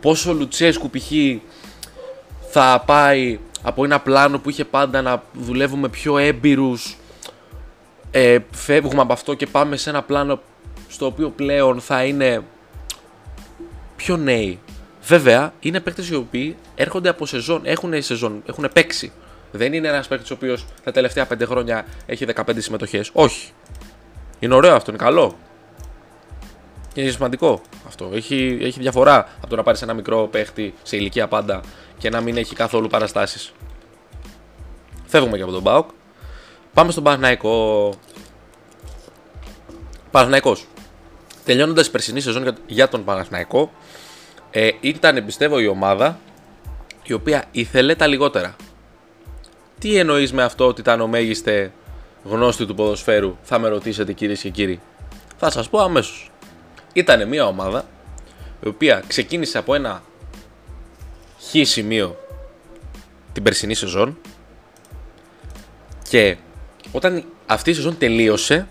Πόσο 0.00 0.32
Λουτσέσκου 0.32 0.90
π.χ. 0.90 1.10
θα 2.50 2.82
πάει 2.86 3.38
από 3.62 3.84
ένα 3.84 4.00
πλάνο 4.00 4.38
που 4.38 4.50
είχε 4.50 4.64
πάντα 4.64 5.02
να 5.02 5.22
δουλεύουμε 5.32 5.88
πιο 5.88 6.18
έμπειρους. 6.18 6.96
Ε, 8.10 8.38
φεύγουμε 8.50 9.00
από 9.00 9.12
αυτό 9.12 9.34
και 9.34 9.46
πάμε 9.46 9.76
σε 9.76 9.90
ένα 9.90 10.02
πλάνο 10.02 10.40
στο 10.88 11.06
οποίο 11.06 11.30
πλέον 11.30 11.80
θα 11.80 12.04
είναι 12.04 12.42
πιο 13.96 14.16
νέοι. 14.16 14.58
Βέβαια, 15.02 15.52
είναι 15.60 15.80
παίκτες 15.80 16.08
οι 16.08 16.14
οποίοι 16.14 16.56
έρχονται 16.74 17.08
από 17.08 17.26
σεζόν, 17.26 17.60
έχουν 17.64 18.02
σεζόν, 18.02 18.42
έχουν 18.46 18.68
παίξει. 18.72 19.12
Δεν 19.52 19.72
είναι 19.72 19.88
ένας 19.88 20.08
παίκτης 20.08 20.30
ο 20.30 20.34
οποίος 20.34 20.64
τα 20.84 20.92
τελευταία 20.92 21.26
5 21.32 21.46
χρόνια 21.46 21.86
έχει 22.06 22.26
15 22.34 22.42
συμμετοχές. 22.56 23.10
Όχι. 23.12 23.52
Είναι 24.38 24.54
ωραίο 24.54 24.74
αυτό, 24.74 24.90
είναι 24.90 25.02
καλό. 25.04 25.36
Είναι 26.94 27.10
σημαντικό 27.10 27.60
αυτό. 27.86 28.10
Έχει, 28.14 28.58
έχει 28.62 28.80
διαφορά 28.80 29.28
από 29.36 29.46
το 29.46 29.56
να 29.56 29.62
πάρεις 29.62 29.82
ένα 29.82 29.94
μικρό 29.94 30.28
παίχτη 30.30 30.74
σε 30.82 30.96
ηλικία 30.96 31.28
πάντα 31.28 31.60
και 31.98 32.10
να 32.10 32.20
μην 32.20 32.36
έχει 32.36 32.54
καθόλου 32.54 32.88
παραστάσεις. 32.88 33.52
Φεύγουμε 35.06 35.36
και 35.36 35.42
από 35.42 35.52
τον 35.52 35.62
Μπάουκ. 35.62 35.88
Πάμε 36.74 36.90
στον 36.90 37.02
Παναθηναϊκό. 37.02 37.94
Παναθηναϊκός. 40.10 40.66
Τελειώνοντας 41.44 41.86
η 41.86 41.90
περσινή 41.90 42.20
σεζόν 42.20 42.54
για 42.66 42.88
τον 42.88 43.04
Παναθηναϊκό, 43.04 43.72
ε, 44.50 44.70
ήταν 44.80 45.24
πιστεύω 45.24 45.58
η 45.60 45.66
ομάδα 45.66 46.18
η 47.02 47.12
οποία 47.12 47.44
ήθελε 47.50 47.94
τα 47.94 48.06
λιγότερα. 48.06 48.56
Τι 49.80 49.96
εννοείς 49.96 50.32
με 50.32 50.42
αυτό 50.42 50.66
ότι 50.66 50.80
ήταν 50.80 51.00
ο 51.00 51.06
μέγιστε 51.06 51.72
γνώστη 52.24 52.66
του 52.66 52.74
ποδοσφαίρου, 52.74 53.36
θα 53.42 53.58
με 53.58 53.68
ρωτήσετε 53.68 54.12
κυρίες 54.12 54.40
και 54.40 54.50
κύριοι; 54.50 54.80
Θα 55.36 55.50
σας 55.50 55.68
πω 55.68 55.78
αμέσως. 55.78 56.30
Ήταν 56.92 57.28
μια 57.28 57.46
ομάδα 57.46 57.86
η 58.64 58.68
οποία 58.68 59.02
ξεκίνησε 59.06 59.58
από 59.58 59.74
ένα 59.74 60.02
χ 61.40 61.66
σημείο 61.66 62.16
την 63.32 63.42
περσινή 63.42 63.74
σεζόν 63.74 64.18
και 66.08 66.36
όταν 66.92 67.24
αυτή 67.46 67.70
η 67.70 67.74
σεζόν 67.74 67.98
τελείωσε 67.98 68.66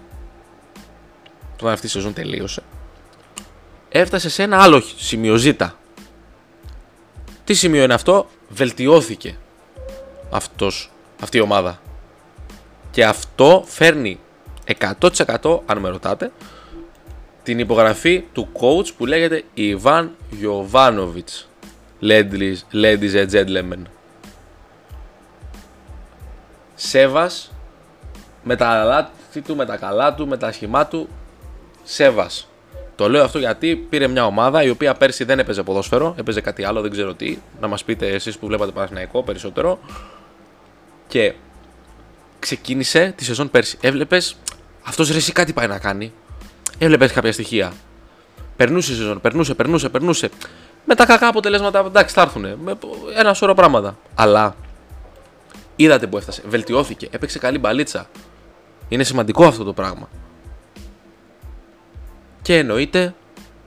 όταν 1.54 1.72
αυτή 1.72 1.86
η 1.86 1.90
σεζόν 1.90 2.14
τελείωσε 2.14 2.64
έφτασε 3.90 4.30
σε 4.30 4.44
ένα 4.44 4.62
άλλο 4.62 4.82
σημείο 4.98 5.36
Ζ. 5.36 5.48
Τι 7.44 7.54
σημείο 7.54 7.84
είναι 7.84 7.94
αυτό, 7.94 8.30
βελτιώθηκε 8.50 9.38
αυτός, 10.30 10.92
αυτή 11.20 11.38
η 11.38 11.42
ομάδα. 11.42 11.80
Και 12.92 13.06
αυτό 13.06 13.64
φέρνει 13.68 14.20
100% 14.80 15.60
αν 15.66 15.78
με 15.78 15.90
ρωτάτε 15.90 16.32
την 17.44 17.60
υπογραφή 17.60 18.24
του 18.34 18.48
coach 18.54 18.94
που 18.98 19.06
λέγεται 19.06 19.44
Ιβάν 19.54 20.16
Γιωβάνοβιτς 20.30 21.50
Ladies 22.02 22.56
and 22.72 23.30
gentlemen 23.32 23.82
Σέβας 26.76 27.52
με 28.44 28.56
τα 28.56 28.84
λάθη 28.84 29.42
του, 29.42 29.56
με 29.56 29.66
τα 29.66 29.78
καλά 29.78 30.14
του, 30.14 30.28
με 30.28 30.38
τα 30.38 30.52
σχημά 30.52 30.88
του 30.88 31.10
Σέβας 31.84 32.50
το 33.00 33.10
λέω 33.10 33.24
αυτό 33.24 33.40
γιατί 33.40 33.76
πήρε 33.76 34.08
μια 34.08 34.26
ομάδα 34.26 34.64
η 34.64 34.70
οποία 34.70 34.94
πέρσι 34.94 35.24
δεν 35.24 35.40
έπαιζε 35.40 35.64
ποδόσφαιρο, 35.64 36.16
έπαιζε 36.18 36.42
κάτι 36.42 36.64
άλλο, 36.64 36.82
δεν 36.82 36.92
ξέρω 36.92 37.14
τι. 37.14 37.38
Να 37.60 37.68
μας 37.68 37.84
πείτε 37.84 38.08
εσείς 38.08 38.38
που 38.38 38.48
βλέπατε 38.48 38.72
Παναθηναϊκό 38.72 39.24
περισσότερο. 39.24 39.80
Και 41.10 41.34
ξεκίνησε 42.40 43.14
τη 43.16 43.24
σεζόν 43.24 43.50
πέρσι. 43.50 43.78
Έβλεπες 43.82 44.36
αυτός 44.84 45.10
ρε, 45.12 45.18
εσύ 45.18 45.32
κάτι 45.32 45.54
πάει 45.54 45.68
να 45.68 45.80
κάνει. 45.80 46.14
Έβλεπες 46.78 47.12
κάποια 47.12 47.32
στοιχεία. 47.32 47.74
Περνούσε 48.56 48.92
η 48.92 48.96
σεζόν, 48.96 49.22
περνούσε, 49.22 49.54
περνούσε, 49.54 49.90
περνούσε. 49.90 50.30
Με 50.86 50.96
τα 50.96 51.06
κακά 51.06 51.28
αποτελέσματα, 51.28 51.80
εντάξει, 51.80 52.16
θα 52.16 52.22
έρθουν. 52.22 52.46
Ένα 53.18 53.34
σώρο 53.34 53.54
πράγματα. 53.54 53.98
Αλλά 54.16 54.56
είδατε 55.76 56.08
που 56.08 56.18
έφτασε. 56.18 56.44
Βελτιώθηκε. 56.48 57.08
Έπαιξε 57.12 57.40
καλή 57.40 57.58
μπαλίτσα. 57.58 58.10
Είναι 58.90 59.04
σημαντικό 59.04 59.46
αυτό 59.46 59.64
το 59.64 59.74
πράγμα 59.74 60.10
και 62.50 62.58
εννοείται 62.58 63.16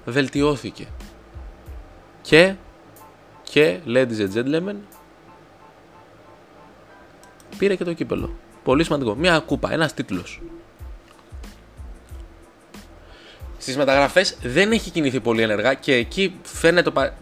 βελτιώθηκε. 0.04 0.86
Και, 2.22 2.54
και, 3.42 3.78
ladies 3.86 4.18
and 4.18 4.34
gentlemen, 4.34 4.74
πήρε 7.58 7.74
και 7.76 7.84
το 7.84 7.92
κύπελλο. 7.92 8.30
Πολύ 8.64 8.84
σημαντικό. 8.84 9.14
Μια 9.14 9.38
κούπα, 9.38 9.72
ένας 9.72 9.94
τίτλος. 9.94 10.40
Στις 13.58 13.76
μεταγραφές 13.76 14.36
δεν 14.42 14.72
έχει 14.72 14.90
κινηθεί 14.90 15.20
πολύ 15.20 15.42
ενεργά 15.42 15.74
και 15.74 15.94
εκεί 15.94 16.34
φαίνεται 16.42 16.90
το... 16.90 17.12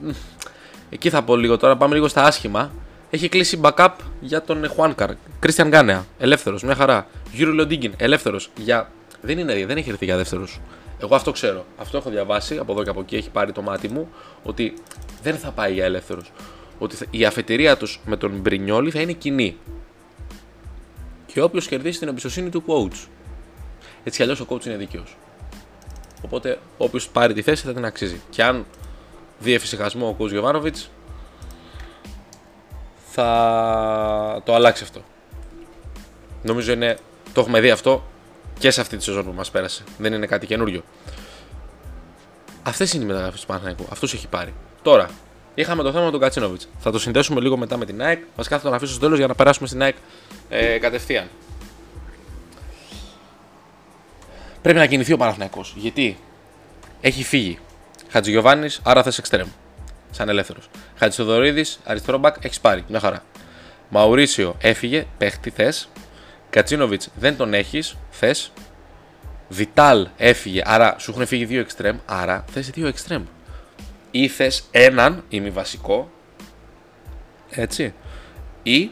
Εκεί 0.91 1.11
θα 1.11 1.23
πω 1.23 1.37
λίγο 1.37 1.57
τώρα, 1.57 1.77
πάμε 1.77 1.95
λίγο 1.95 2.09
στα 2.09 2.23
άσχημα. 2.25 2.73
Έχει 3.11 3.29
κλείσει 3.29 3.61
backup 3.63 3.91
για 4.21 4.43
τον 4.43 4.69
Χουάνκαρ. 4.69 5.11
Κρίστιαν 5.39 5.69
Γκάνεα, 5.69 6.07
ελεύθερος, 6.19 6.63
μια 6.63 6.75
χαρά. 6.75 7.07
Γιούρι 7.33 7.53
Λοντίγκιν, 7.53 7.95
ελεύθερος. 7.97 8.51
Για... 8.57 8.91
Δεν, 9.21 9.39
είναι, 9.39 9.67
δεν 9.67 9.77
έχει 9.77 9.91
έρθει 9.91 10.05
για 10.05 10.17
δεύτερο. 10.17 10.47
Εγώ 11.03 11.15
αυτό 11.15 11.33
ξέρω. 11.33 11.65
Αυτό 11.77 11.97
έχω 11.97 12.11
διαβάσει 12.11 12.59
από 12.59 12.73
εδώ 12.73 12.83
και 12.83 12.91
από 12.91 13.01
εκεί, 13.01 13.17
έχει 13.17 13.31
πάρει 13.31 13.53
το 13.53 13.63
μάτι 13.63 13.89
μου, 13.89 14.09
ότι 14.43 14.75
δεν 15.23 15.37
θα 15.37 15.51
πάει 15.51 15.73
για 15.73 15.85
ελεύθερο. 15.85 16.21
Ότι 16.79 16.97
η 17.11 17.25
αφετηρία 17.25 17.77
τους 17.77 18.01
με 18.07 18.17
τον 18.17 18.31
Μπρινιόλη 18.31 18.91
θα 18.91 19.01
είναι 19.01 19.13
κοινή. 19.13 19.57
Και 21.33 21.43
όποιος 21.43 21.67
κερδίσει 21.67 21.99
την 21.99 22.09
εμπιστοσύνη 22.09 22.49
του 22.49 22.65
coach. 22.67 23.07
Έτσι 24.05 24.17
κι 24.17 24.23
αλλιώς 24.23 24.41
ο 24.41 24.47
coach 24.49 24.67
είναι 24.67 24.77
δίκαιος. 24.77 25.17
Οπότε 26.25 26.59
όποιος 26.79 27.09
πάρει 27.09 27.33
τη 27.35 27.43
θέση 27.43 27.67
θα 27.67 27.73
την 27.73 27.85
αξίζει. 27.85 28.21
Και 28.31 28.43
αν 28.43 28.67
δει 29.39 29.53
εφησυχασμό 29.53 30.09
ο 30.09 30.17
coach 30.19 30.29
Γιωβάνοβιτς, 30.29 30.91
θα 33.11 34.43
το 34.45 34.55
αλλάξει 34.55 34.83
αυτό. 34.83 35.05
Νομίζω 36.43 36.73
είναι. 36.73 36.99
Το 37.33 37.41
έχουμε 37.41 37.61
δει 37.61 37.71
αυτό 37.71 38.05
και 38.59 38.71
σε 38.71 38.81
αυτή 38.81 38.97
τη 38.97 39.03
σεζόν 39.03 39.25
που 39.25 39.33
μας 39.33 39.51
πέρασε. 39.51 39.85
Δεν 39.99 40.13
είναι 40.13 40.27
κάτι 40.27 40.47
καινούριο. 40.47 40.83
Αυτές 42.63 42.93
είναι 42.93 43.05
οι 43.05 43.07
μεταγραφές 43.07 43.41
του 43.41 43.47
Παναθηναϊκού. 43.47 43.87
Αυτό 43.91 44.07
έχει 44.13 44.29
πάρει. 44.29 44.55
Τώρα, 44.83 45.09
είχαμε 45.55 45.83
το 45.83 45.93
θέμα 45.93 46.05
με 46.05 46.11
τον 46.11 46.21
Κατσίνοβιτς. 46.21 46.69
Θα 46.79 46.91
το 46.91 46.99
συνδέσουμε 46.99 47.41
λίγο 47.41 47.57
μετά 47.57 47.77
με 47.77 47.85
την 47.87 48.03
ΑΕΚ. 48.03 48.23
Βασικά 48.37 48.57
θα 48.57 48.63
τον 48.63 48.75
αφήσω 48.75 48.93
στο 48.93 49.01
τέλος 49.01 49.19
για 49.19 49.27
να 49.27 49.35
περάσουμε 49.35 49.69
στην 49.69 49.83
ΑΕΚ 49.83 49.97
ε, 50.49 50.79
κατευθείαν. 50.79 51.29
Πρέπει 54.63 54.79
να 54.79 54.87
κινηθεί 54.87 55.13
ο 55.13 55.17
Παναθηναϊκός. 55.17 55.75
Γιατί 55.77 56.19
έχει 57.01 57.25
φύγει. 57.25 57.59
Χατζηγιοβάνης, 58.09 58.81
άρα 58.83 59.03
θες 59.03 59.19
εξτρέμ. 59.19 59.49
Σαν 60.11 60.29
ελεύθερος. 60.29 60.69
Χατζηθοδωρίδης, 60.97 61.81
αριστερό 61.85 62.19
μπακ, 62.19 62.37
έχεις 62.41 62.61
πάρει. 62.61 62.85
Μια 62.89 63.01
χαρά. 63.01 63.23
Μαουρίσιο 63.89 64.57
έφυγε, 64.59 65.07
παίχτη 65.19 65.51
θες. 65.51 65.89
Κατσίνοβιτς 66.51 67.09
δεν 67.19 67.37
τον 67.37 67.55
έχεις, 67.55 67.97
θες. 68.11 68.53
Βιτάλ 69.49 70.09
έφυγε, 70.17 70.63
άρα 70.65 70.97
σου 70.99 71.11
έχουν 71.11 71.27
φύγει 71.27 71.45
δύο 71.45 71.61
εξτρέμ, 71.61 71.99
άρα 72.07 72.45
θες 72.53 72.71
δύο 72.71 72.87
εξτρέμ. 72.87 73.23
Ή 74.11 74.29
θες 74.29 74.65
έναν 74.71 75.25
ημιβασικό, 75.29 76.11
έτσι. 77.51 77.95
Ή, 78.63 78.91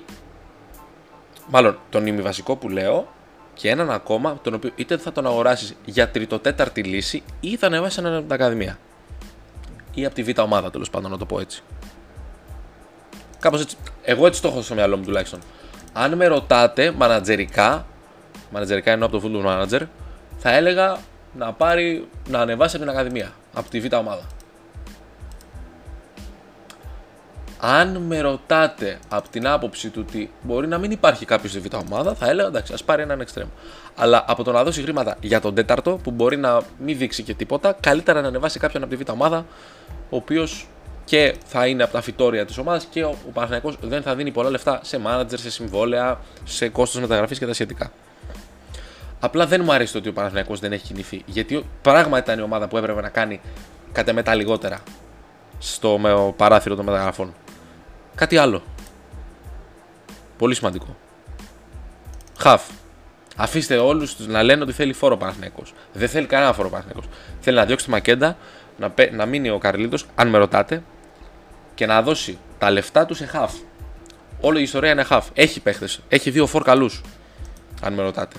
μάλλον 1.47 1.79
τον 1.91 2.07
ημιβασικό 2.07 2.57
που 2.57 2.69
λέω, 2.69 3.09
και 3.55 3.71
έναν 3.71 3.91
ακόμα, 3.91 4.39
τον 4.43 4.55
οποίο 4.55 4.71
είτε 4.77 4.97
θα 4.97 5.13
τον 5.13 5.27
αγοράσεις 5.27 5.75
για 5.85 6.09
τριτοτέταρτη 6.09 6.83
λύση 6.83 7.23
ή 7.41 7.57
θα 7.57 7.67
ανεβάσεις 7.67 7.99
έναν 7.99 8.13
από 8.13 8.23
την 8.23 8.33
Ακαδημία. 8.33 8.79
Ή 9.95 10.05
από 10.05 10.15
τη 10.15 10.23
β' 10.23 10.39
ομάδα 10.39 10.71
τέλος 10.71 10.91
πάντων, 10.91 11.11
να 11.11 11.19
το 11.19 11.27
πω 11.27 11.41
έτσι. 11.41 11.63
Κάπως 13.39 13.61
έτσι. 13.61 13.77
Εγώ 14.03 14.27
έτσι 14.27 14.43
το 14.43 14.49
έχω 14.49 14.63
στο 14.63 14.75
μυαλό 14.75 14.97
μου 14.97 15.05
τουλάχιστον. 15.05 15.41
Αν 15.93 16.15
με 16.15 16.27
ρωτάτε 16.27 16.91
μανατζερικά, 16.91 17.87
μανατζερικά 18.51 18.91
εννοώ 18.91 19.09
από 19.09 19.19
το 19.19 19.29
Football 19.29 19.47
Manager, 19.47 19.81
θα 20.39 20.55
έλεγα 20.55 20.99
να 21.35 21.53
πάρει, 21.53 22.09
να 22.29 22.41
ανεβάσει 22.41 22.77
από 22.77 22.85
την 22.85 22.95
Ακαδημία, 22.95 23.33
από 23.55 23.71
τη 23.71 23.81
Β' 23.81 23.95
ομάδα. 23.95 24.27
Αν 27.61 27.97
με 27.97 28.21
ρωτάτε 28.21 28.99
από 29.09 29.29
την 29.29 29.47
άποψη 29.47 29.91
του 29.91 30.05
ότι 30.09 30.31
μπορεί 30.43 30.67
να 30.67 30.79
μην 30.79 30.91
υπάρχει 30.91 31.25
κάποιος 31.25 31.53
στη 31.53 31.61
Β' 31.61 31.75
ομάδα, 31.75 32.15
θα 32.15 32.29
έλεγα 32.29 32.49
εντάξει, 32.49 32.73
ας 32.73 32.85
πάρει 32.85 33.03
έναν 33.03 33.21
εξτρέμ. 33.21 33.49
Αλλά 33.97 34.25
από 34.29 34.45
το 34.45 34.53
να 34.53 34.65
δώσει 34.65 34.83
χρήματα 34.83 35.17
για 35.21 35.41
τον 35.41 35.55
τέταρτο, 35.55 35.99
που 36.03 36.11
μπορεί 36.11 36.37
να 36.37 36.61
μην 36.79 36.99
δείξει 36.99 37.23
και 37.23 37.35
τίποτα, 37.35 37.77
καλύτερα 37.81 38.21
να 38.21 38.29
ανεβάσει 38.29 38.59
κάποιον 38.59 38.83
από 38.83 38.97
τη 38.97 39.05
Β' 39.05 39.11
ομάδα, 39.11 39.47
ο 40.11 40.17
οποίος 40.17 40.69
και 41.05 41.35
θα 41.45 41.67
είναι 41.67 41.83
από 41.83 41.93
τα 41.93 42.01
φυτόρια 42.01 42.47
της 42.47 42.59
ομάδας 42.59 42.85
και 42.91 43.05
ο, 43.05 43.17
ο 43.29 43.31
Παναθηναϊκός 43.33 43.77
δεν 43.81 44.03
θα 44.03 44.15
δίνει 44.15 44.31
πολλά 44.31 44.51
λεφτά 44.51 44.81
σε 44.83 44.99
μάνατζερ, 44.99 45.39
σε 45.39 45.51
συμβόλαια, 45.51 46.21
σε 46.45 46.69
κόστος 46.69 47.01
μεταγραφής 47.01 47.39
και 47.39 47.47
τα 47.47 47.53
σχετικά. 47.53 47.91
Απλά 49.21 49.47
δεν 49.47 49.61
μου 49.65 49.73
αρέσει 49.73 49.93
το 49.93 49.99
ότι 49.99 50.09
ο 50.09 50.13
Παναθηναϊκός 50.13 50.61
δεν 50.61 50.73
έχει 50.73 50.87
κινηθεί. 50.87 51.23
Γιατί 51.27 51.65
πράγμα 51.83 52.19
ήταν 52.19 52.39
η 52.39 52.43
ομάδα 52.43 52.69
που 52.69 52.77
έπρεπε 52.77 53.01
να 53.01 53.09
κάνει 53.09 53.41
κατά 53.93 54.13
μετά 54.13 54.35
λιγότερα 54.35 54.81
στο 55.59 55.99
με 55.99 56.33
παράθυρο 56.37 56.75
των 56.75 56.85
μεταγραφών. 56.85 57.35
Κάτι 58.19 58.37
άλλο. 58.37 58.63
Πολύ 60.39 60.55
σημαντικό. 60.55 60.97
Χαφ. 62.39 62.63
Αφήστε 63.37 63.77
όλους 63.77 64.17
τους 64.17 64.27
να 64.27 64.43
λένε 64.43 64.63
ότι 64.63 64.73
θέλει 64.73 64.93
φόρο 64.93 65.17
Παναθυναϊκό. 65.17 65.63
Δεν 65.93 66.09
θέλει 66.09 66.27
κανένα 66.27 66.53
φόρο 66.53 66.69
Παναθυναϊκό. 66.69 67.03
Θέλει 67.41 67.57
να 67.57 67.65
διώξει 67.65 67.85
τη 67.85 67.91
Μακέντα, 67.91 68.37
να, 68.77 68.95
να 69.13 69.27
μείνει 69.27 69.51
ο 69.51 69.59
Καρλίτο, 69.59 69.97
αν 70.15 70.29
με 70.29 70.39
ρωτάτε, 70.39 70.83
και 71.75 71.87
να 71.87 72.03
δώσει 72.03 72.39
τα 72.59 72.71
λεφτά 72.71 73.07
του 73.07 73.15
σε 73.15 73.27
χαφ. 73.27 73.53
Όλη 74.41 74.59
η 74.59 74.63
ιστορία 74.63 74.91
είναι 74.91 75.03
χαφ. 75.03 75.29
Έχει 75.35 75.61
παίχτες. 75.61 76.01
Έχει 76.09 76.31
δύο 76.31 76.47
φόρ 76.47 76.63
καλούς. 76.63 77.03
Αν 77.83 77.93
με 77.93 78.03
ρωτάτε. 78.03 78.37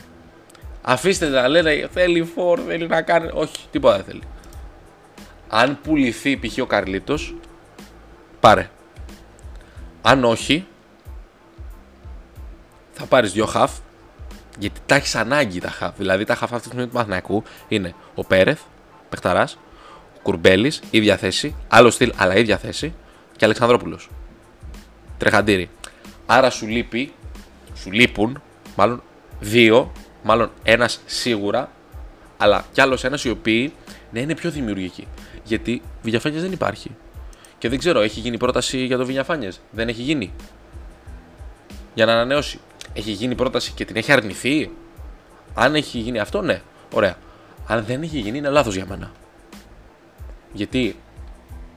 Αφήστε 0.82 1.28
να 1.28 1.48
λένε 1.48 1.90
θέλει 1.94 2.24
φόρ, 2.24 2.60
θέλει 2.68 2.88
να 2.88 3.02
κάνει. 3.02 3.30
Όχι, 3.34 3.68
τίποτα 3.72 3.96
δεν 3.96 4.06
θέλει. 4.06 4.22
Αν 5.50 5.80
πουληθεί 5.84 6.38
π.χ. 6.38 6.58
ο 6.62 6.66
Καρλίτος, 6.66 7.36
πάρε. 8.40 8.70
Αν 10.02 10.24
όχι, 10.24 10.68
θα 12.92 13.06
πάρεις 13.06 13.32
δύο 13.32 13.46
χαφ 13.46 13.72
γιατί 14.60 14.80
τα 14.86 14.96
έχεις 14.96 15.16
ανάγκη 15.16 15.60
τα 15.60 15.70
χαφ. 15.70 15.98
Δηλαδή 15.98 16.24
τα 16.24 16.36
χαφ 16.36 16.54
αυτή 16.54 16.62
τη 16.62 16.68
στιγμή 16.68 16.88
του 16.88 16.96
Μαθηνακού 16.96 17.44
είναι 17.68 17.96
ο 18.16 18.24
Πέρεθ, 18.24 18.60
Πεχταρά, 19.10 19.50
ο 20.16 20.20
Κουρμπέλης, 20.24 20.82
ίδια 20.92 21.18
θέση, 21.18 21.56
άλλο 21.68 21.90
στυλ 21.90 22.14
αλλά 22.16 22.38
ίδια 22.38 22.58
θέση 22.58 22.94
και 23.36 23.46
Αλεξανδρόπουλος. 23.46 24.10
Τρεχαντήρι. 25.18 25.70
Άρα 26.26 26.50
σου 26.50 26.68
λείπει, 26.68 27.14
σου 27.76 27.92
λείπουν, 27.92 28.42
μάλλον 28.76 29.04
δύο, 29.40 29.92
μάλλον 30.24 30.52
ένας 30.64 31.02
σίγουρα, 31.06 31.72
αλλά 32.38 32.66
κι 32.72 32.82
άλλος 32.82 33.04
ένας 33.04 33.24
οι 33.24 33.30
οποίοι 33.30 33.74
να 34.12 34.20
είναι 34.20 34.36
πιο 34.36 34.52
δημιουργικοί. 34.52 35.08
Γιατί 35.44 35.82
Βηγιαφάνιε 36.02 36.40
δεν 36.40 36.52
υπάρχει. 36.52 36.96
Και 37.60 37.70
δεν 37.70 37.80
ξέρω, 37.80 38.02
έχει 38.02 38.20
γίνει 38.20 38.38
πρόταση 38.38 38.86
για 38.86 38.98
το 38.98 39.06
Βηγιαφάνιε. 39.06 39.52
Δεν 39.72 39.88
έχει 39.88 40.02
γίνει. 40.02 40.34
Για 41.94 42.06
να 42.06 42.12
ανανεώσει. 42.12 42.60
Έχει 42.94 43.12
γίνει 43.12 43.36
πρόταση 43.36 43.72
και 43.72 43.86
την 43.86 43.96
έχει 43.96 44.12
αρνηθεί; 44.12 44.72
Αν 45.54 45.76
έχει 45.76 45.98
γίνει 45.98 46.20
αυτό, 46.20 46.42
ναι. 46.42 46.62
Ωραία. 46.94 47.18
Αν 47.68 47.84
δεν 47.84 48.02
έχει 48.02 48.20
γίνει, 48.20 48.38
είναι 48.38 48.50
λάθος 48.50 48.76
για 48.76 48.86
μένα. 48.86 49.12
Γιατί 50.54 50.96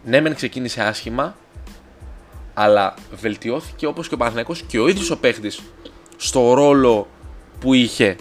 ναι, 0.05 0.21
μεν 0.21 0.35
ξεκίνησε 0.35 0.83
άσχημα, 0.83 1.37
αλλά 2.55 2.95
βελτιώθηκε 3.21 3.87
όπως 3.87 4.09
και 4.09 4.15
ο 4.15 4.17
Παναθηναϊκός 4.17 4.62
και 4.62 4.79
ο 4.79 4.89
ίδιος 4.89 5.11
ο 5.11 5.19
παίχτης 5.19 5.61
στο 6.17 6.55
ρόλο 6.55 7.09
που 7.61 7.75
είχε. 7.75 8.17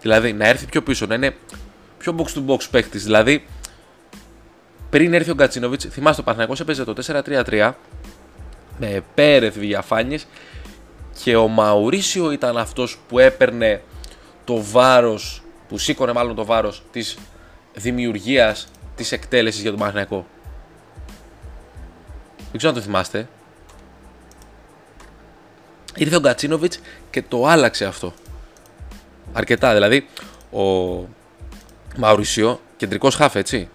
Δηλαδή 0.00 0.32
να 0.32 0.48
έρθει 0.48 0.66
πιο 0.66 0.82
πίσω, 0.82 1.06
να 1.06 1.14
είναι 1.14 1.36
πιο 1.98 2.14
box 2.18 2.38
to 2.38 2.46
box 2.46 2.58
παίχτης. 2.70 3.04
Δηλαδή 3.04 3.44
πριν 4.94 5.14
έρθει 5.14 5.30
ο 5.30 5.34
Γκατσίνοβιτς, 5.34 5.86
θυμάστε 5.90 6.20
ο 6.20 6.24
Παναθηναϊκός 6.24 6.60
έπαιζε 6.60 6.84
το 6.84 6.94
4-3-3 7.06 7.72
με 8.78 9.02
Πέρεθ 9.14 9.58
διαφάνειες 9.58 10.26
και 11.22 11.36
ο 11.36 11.48
Μαουρίσιο 11.48 12.30
ήταν 12.30 12.56
αυτός 12.56 12.98
που 13.08 13.18
έπαιρνε 13.18 13.82
το 14.44 14.62
βάρος, 14.62 15.42
που 15.68 15.78
σήκωνε 15.78 16.12
μάλλον 16.12 16.34
το 16.34 16.44
βάρος 16.44 16.82
της 16.92 17.18
δημιουργίας 17.74 18.68
της 18.96 19.12
εκτέλεσης 19.12 19.60
για 19.60 19.70
τον 19.70 19.78
Παναθηναϊκό. 19.78 20.26
Δεν 22.36 22.56
ξέρω 22.56 22.72
αν 22.72 22.78
το 22.78 22.84
θυμάστε. 22.84 23.28
Ήρθε 25.94 26.16
ο 26.16 26.20
Γκατσίνοβιτς 26.20 26.80
και 27.10 27.22
το 27.22 27.46
άλλαξε 27.46 27.84
αυτό. 27.84 28.12
Αρκετά. 29.32 29.72
Δηλαδή, 29.72 30.08
ο 30.52 30.62
Μαουρισιό, 31.96 32.60
κεντρικός 32.76 33.14
χάφ, 33.14 33.34
έτσι. 33.34 33.68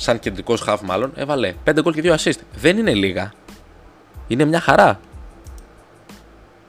Σαν 0.00 0.18
κεντρικό 0.18 0.56
χάφ, 0.56 0.80
μάλλον, 0.80 1.12
έβαλε 1.14 1.54
5 1.64 1.78
γκολ 1.82 1.92
και 1.92 2.02
2 2.04 2.14
assist. 2.14 2.38
Δεν 2.54 2.78
είναι 2.78 2.94
λίγα. 2.94 3.32
Είναι 4.26 4.44
μια 4.44 4.60
χαρά. 4.60 5.00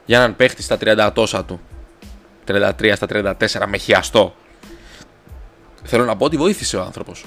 Για 0.06 0.18
έναν 0.18 0.36
παίχτη 0.36 0.62
στα 0.62 0.78
30 0.80 1.10
τόσα 1.14 1.44
του. 1.44 1.60
33 2.46 2.92
στα 2.94 3.06
34 3.10 3.66
με 3.66 3.76
χιαστό. 3.76 4.34
Θέλω 5.82 6.04
να 6.04 6.16
πω 6.16 6.24
ότι 6.24 6.36
βοήθησε 6.36 6.76
ο 6.76 6.82
άνθρωπος. 6.82 7.24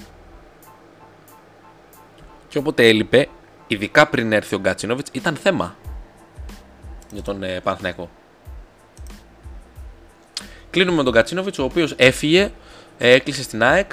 Και 2.48 2.58
όποτε 2.58 2.88
έλειπε, 2.88 3.30
ειδικά 3.68 4.08
πριν 4.08 4.32
έρθει 4.32 4.56
ο 4.56 4.60
Γκάτσινοβιτ, 4.60 5.08
ήταν 5.12 5.36
θέμα 5.36 5.76
για 7.12 7.22
τον 7.22 7.44
ε, 7.44 7.60
Παναθηναϊκό. 7.60 8.10
Κλείνουμε 10.70 10.98
με 10.98 11.04
τον 11.04 11.14
Γκατσίνοβιτ, 11.14 11.60
ο 11.60 11.64
οποίος 11.64 11.94
έφυγε, 11.98 12.52
ε, 12.98 13.12
έκλεισε 13.12 13.44
στην 13.44 13.64
ΑΕΚ. 13.64 13.92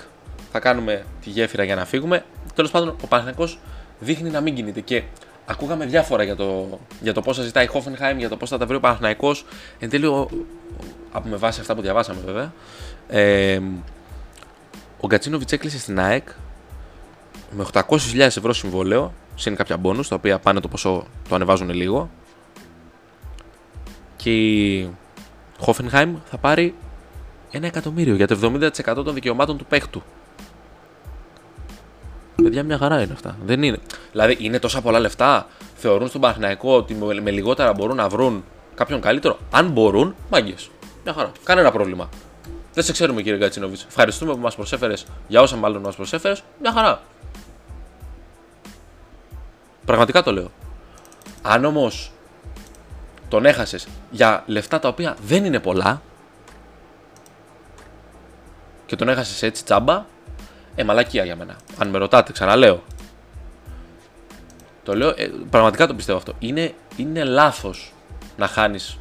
Θα 0.52 0.58
κάνουμε 0.58 1.04
τη 1.22 1.30
γέφυρα 1.30 1.64
για 1.64 1.74
να 1.74 1.84
φύγουμε. 1.84 2.24
Τέλος 2.54 2.70
πάντων, 2.70 2.88
ο 2.88 3.06
Παναθηναϊκός 3.06 3.58
δείχνει 3.98 4.30
να 4.30 4.40
μην 4.40 4.54
κινείται 4.54 4.80
και 4.80 5.02
ακούγαμε 5.46 5.86
διάφορα 5.86 6.22
για 6.22 6.36
το, 6.36 6.78
για 7.00 7.14
το 7.14 7.20
πώς 7.20 7.36
θα 7.36 7.42
ζητάει 7.42 7.64
η 7.64 7.68
Hoffenheim, 7.72 8.16
για 8.16 8.28
το 8.28 8.36
πώς 8.36 8.48
θα 8.48 8.58
τα 8.58 8.66
βρει 8.66 8.76
ο 8.76 8.80
Παναθηναϊκός. 8.80 9.44
Εν 9.78 9.90
τέλει, 9.90 10.06
από 11.12 11.28
με 11.28 11.36
βάση 11.36 11.60
αυτά 11.60 11.74
που 11.74 11.80
διαβάσαμε 11.80 12.20
βέβαια, 12.24 12.52
ε, 13.08 13.60
ο 15.00 15.06
Γκατσίνοβιτς 15.06 15.52
έκλεισε 15.52 15.78
στην 15.78 16.00
ΑΕΚ 16.00 16.28
με 17.50 17.66
800.000 17.72 18.18
ευρώ 18.18 18.52
συμβόλαιο 18.52 19.12
συν 19.34 19.56
κάποια 19.56 19.76
μπόνους, 19.76 20.08
τα 20.08 20.14
οποία 20.14 20.38
πάνε 20.38 20.60
το 20.60 20.68
ποσό 20.68 21.06
το 21.28 21.34
ανεβάζουν 21.34 21.70
λίγο. 21.70 22.10
Και 24.16 24.30
η 24.30 24.90
Hoffenheim 25.66 26.08
θα 26.24 26.38
πάρει 26.40 26.74
ένα 27.50 27.66
εκατομμύριο 27.66 28.14
για 28.14 28.26
το 28.26 28.38
70% 28.42 28.70
των 29.04 29.14
δικαιωμάτων 29.14 29.56
του 29.56 29.64
παίχτου. 29.64 30.02
Παιδιά, 32.42 32.62
μια 32.62 32.78
χαρά 32.78 33.02
είναι 33.02 33.12
αυτά. 33.12 33.36
Δεν 33.44 33.62
είναι. 33.62 33.78
Δηλαδή, 34.12 34.36
είναι 34.40 34.58
τόσα 34.58 34.80
πολλά 34.80 34.98
λεφτά. 34.98 35.46
Θεωρούν 35.74 36.08
στον 36.08 36.20
Παναθηναϊκό 36.20 36.76
ότι 36.76 36.94
με 36.94 37.30
λιγότερα 37.30 37.72
μπορούν 37.72 37.96
να 37.96 38.08
βρουν 38.08 38.44
κάποιον 38.74 39.00
καλύτερο. 39.00 39.38
Αν 39.50 39.68
μπορούν, 39.68 40.14
μάγκες. 40.30 40.70
Μια 41.04 41.12
χαρά. 41.12 41.32
Κανένα 41.44 41.70
πρόβλημα. 41.72 42.08
Δεν 42.74 42.84
σε 42.84 42.92
ξέρουμε, 42.92 43.22
κύριε 43.22 43.38
Γκατσίνοβιτ. 43.38 43.80
Ευχαριστούμε 43.88 44.32
που 44.32 44.38
μας 44.38 44.54
προσέφερες 44.54 45.06
για 45.28 45.40
όσα 45.40 45.56
μάλλον 45.56 45.82
μας 45.82 45.96
προσέφερες. 45.96 46.42
Μια 46.60 46.72
χαρά. 46.72 47.00
Πραγματικά 49.84 50.22
το 50.22 50.32
λέω. 50.32 50.50
Αν 51.42 51.64
όμως 51.64 52.12
τον 53.28 53.46
έχασες 53.46 53.86
για 54.10 54.42
λεφτά 54.46 54.78
τα 54.78 54.88
οποία 54.88 55.16
δεν 55.26 55.44
είναι 55.44 55.60
πολλά 55.60 56.02
και 58.86 58.96
τον 58.96 59.08
έχασες 59.08 59.42
έτσι 59.42 59.64
τσάμπα, 59.64 60.04
ε, 60.74 60.84
μαλακία 60.84 61.24
για 61.24 61.36
μένα. 61.36 61.56
Αν 61.78 61.88
με 61.88 61.98
ρωτάτε, 61.98 62.32
ξαναλέω. 62.32 62.82
Το 64.82 64.94
λέω, 64.94 65.08
ε, 65.08 65.30
πραγματικά 65.50 65.86
το 65.86 65.94
πιστεύω 65.94 66.18
αυτό. 66.18 66.32
Είναι, 66.38 66.74
είναι 66.96 67.24
λάθος 67.24 67.92
να 68.36 68.46
χάνεις 68.46 68.98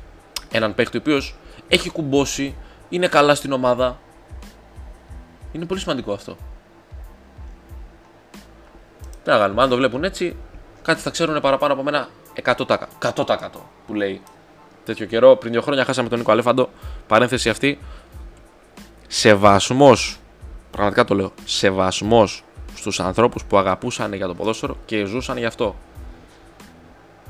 έναν 0.52 0.76
παίχτη 0.76 0.98
ο 0.98 1.00
οποίος 1.04 1.36
έχει 1.68 1.90
κουμπώσει, 1.90 2.56
είναι 2.90 3.08
καλά 3.08 3.36
στην 3.36 3.52
ομάδα. 3.52 4.00
Είναι 5.52 5.66
πολύ 5.66 5.80
σημαντικό 5.80 6.14
αυτό. 6.14 6.38
Τι 9.24 9.30
να 9.30 9.38
κάνουμε, 9.38 9.62
αν 9.62 9.70
το 9.70 9.76
βλέπουν 9.76 10.04
έτσι, 10.04 10.36
κάτι 10.82 11.02
θα 11.02 11.10
ξέρουν 11.10 11.42
παραπάνω 11.42 11.74
από 11.74 11.84
μένα 11.84 12.10
100%. 12.44 12.78
100% 13.00 13.50
που 13.88 13.94
λέει 13.94 14.22
τέτοιο 14.86 15.06
καιρό. 15.06 15.36
Πριν 15.36 15.52
δύο 15.52 15.62
χρόνια 15.62 15.86
χάσαμε 15.86 16.10
τον 16.10 16.18
Νίκο 16.18 16.32
Αλέφαντο. 16.32 16.70
Παρένθεση 17.08 17.50
αυτή. 17.50 17.80
Σεβασμός. 19.08 20.19
Πραγματικά 20.72 21.06
το 21.06 21.16
λέω. 21.16 21.32
Σεβασμός 21.46 22.44
στους 22.76 23.00
ανθρώπους 23.00 23.46
που 23.46 23.58
αγαπούσαν 23.58 24.14
για 24.14 24.28
το 24.28 24.36
ποδόσφαιρο 24.36 24.78
και 24.86 25.06
ζούσαν 25.06 25.38
γι' 25.38 25.46
αυτό. 25.46 25.76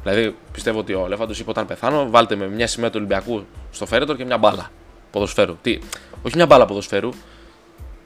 Δηλαδή 0.04 0.36
πιστεύω 0.52 0.80
ότι 0.80 0.93
ο 0.93 1.04
Αλέφαντο 1.06 1.34
είπε 1.34 1.49
όταν 1.49 1.65
πεθάνω, 1.65 2.10
βάλτε 2.10 2.36
με 2.36 2.47
μια 2.47 2.67
σημαία 2.67 2.89
του 2.89 2.95
Ολυμπιακού 2.97 3.45
στο 3.71 3.86
φέρετο 3.86 4.15
και 4.15 4.25
μια 4.25 4.38
μπάλα 4.38 4.71
ποδοσφαίρου. 5.12 5.58
Τι, 5.62 5.80
όχι 6.23 6.36
μια 6.36 6.45
μπάλα 6.45 6.65
ποδοσφαίρου, 6.65 7.10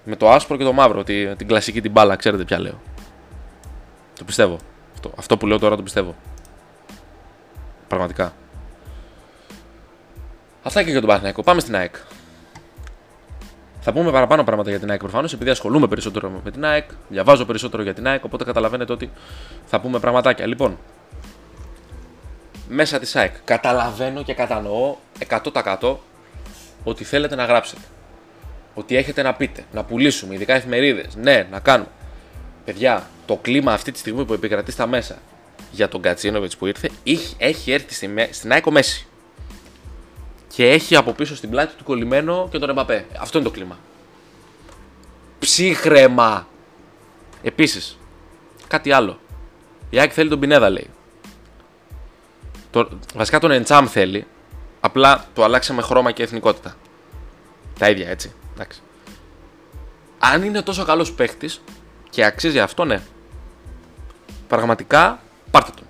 με 0.03 0.15
το 0.15 0.31
άσπρο 0.31 0.57
και 0.57 0.63
το 0.63 0.73
μαύρο, 0.73 1.03
τη, 1.03 1.35
την 1.35 1.47
κλασική 1.47 1.81
την 1.81 1.91
μπάλα, 1.91 2.15
ξέρετε 2.15 2.43
ποια 2.43 2.59
λέω. 2.59 2.81
Το 4.17 4.23
πιστεύω. 4.23 4.57
Αυτό, 4.93 5.11
αυτό 5.17 5.37
που 5.37 5.47
λέω 5.47 5.59
τώρα 5.59 5.75
το 5.75 5.83
πιστεύω. 5.83 6.15
Πραγματικά. 7.87 8.33
Αυτά 10.63 10.83
και 10.83 10.89
για 10.89 10.99
τον 10.99 11.07
Παναθηναϊκό. 11.07 11.43
Πάμε 11.43 11.59
στην 11.59 11.75
ΑΕΚ. 11.75 11.95
Θα 13.85 13.93
πούμε 13.93 14.11
παραπάνω 14.11 14.43
πράγματα 14.43 14.69
για 14.69 14.79
την 14.79 14.89
ΑΕΚ 14.89 14.99
προφανώς, 14.99 15.33
επειδή 15.33 15.49
ασχολούμαι 15.49 15.87
περισσότερο 15.87 16.41
με 16.43 16.51
την 16.51 16.65
ΑΕΚ, 16.65 16.89
διαβάζω 17.09 17.45
περισσότερο 17.45 17.83
για 17.83 17.93
την 17.93 18.07
ΑΕΚ, 18.07 18.23
οπότε 18.23 18.43
καταλαβαίνετε 18.43 18.93
ότι 18.93 19.09
θα 19.65 19.79
πούμε 19.79 19.99
πραγματάκια. 19.99 20.47
Λοιπόν, 20.47 20.77
μέσα 22.69 22.99
της 22.99 23.15
ΑΕΚ 23.15 23.35
καταλαβαίνω 23.43 24.23
και 24.23 24.33
κατανοώ 24.33 24.95
100% 25.79 25.95
ότι 26.83 27.03
θέλετε 27.03 27.35
να 27.35 27.45
γράψετε. 27.45 27.81
Ότι 28.73 28.95
έχετε 28.95 29.21
να 29.21 29.33
πείτε, 29.33 29.63
να 29.71 29.83
πουλήσουμε, 29.83 30.33
ειδικά 30.33 30.53
εφημερίδες. 30.53 31.15
Ναι, 31.15 31.47
να 31.51 31.59
κάνουμε. 31.59 31.89
Παιδιά, 32.65 33.07
το 33.25 33.35
κλίμα 33.41 33.73
αυτή 33.73 33.91
τη 33.91 33.99
στιγμή 33.99 34.25
που 34.25 34.33
επικρατεί 34.33 34.71
στα 34.71 34.87
μέσα 34.87 35.17
για 35.71 35.87
τον 35.87 36.01
Κατσίνοβιτς 36.01 36.57
που 36.57 36.65
ήρθε 36.65 36.89
έχει 37.37 37.71
έρθει 37.71 38.09
στην 38.31 38.51
ΑΕΚ 38.51 38.65
Μέση. 38.65 39.07
Και 40.55 40.69
έχει 40.69 40.95
από 40.95 41.11
πίσω 41.11 41.35
στην 41.35 41.49
πλάτη 41.49 41.75
του 41.75 41.83
κολλημένο 41.83 42.47
και 42.51 42.59
τον 42.59 42.69
Εμπαπέ. 42.69 43.05
Αυτό 43.19 43.37
είναι 43.37 43.47
το 43.47 43.53
κλίμα. 43.53 43.77
Ψύχρεμα. 45.39 46.47
Επίσης, 47.43 47.97
κάτι 48.67 48.91
άλλο. 48.91 49.19
Η 49.89 49.99
ΑΕΚ 49.99 50.11
θέλει 50.13 50.29
τον 50.29 50.39
Πινέδα, 50.39 50.69
λέει. 50.69 50.89
Το, 52.71 52.89
βασικά 53.15 53.39
τον 53.39 53.51
Εντσάμ 53.51 53.85
θέλει. 53.87 54.27
Απλά 54.79 55.25
το 55.33 55.43
αλλάξαμε 55.43 55.81
χρώμα 55.81 56.11
και 56.11 56.23
εθνικότητα. 56.23 56.75
Τα 57.79 57.89
ίδια 57.89 58.09
έτσι. 58.09 58.33
Εντάξει. 58.53 58.81
Αν 60.19 60.43
είναι 60.43 60.61
τόσο 60.61 60.85
καλός 60.85 61.13
παίχτης 61.13 61.61
και 62.09 62.25
αξίζει 62.25 62.59
αυτό, 62.59 62.85
ναι. 62.85 63.01
Πραγματικά 64.47 65.19
πάρτε 65.51 65.71
τον. 65.75 65.87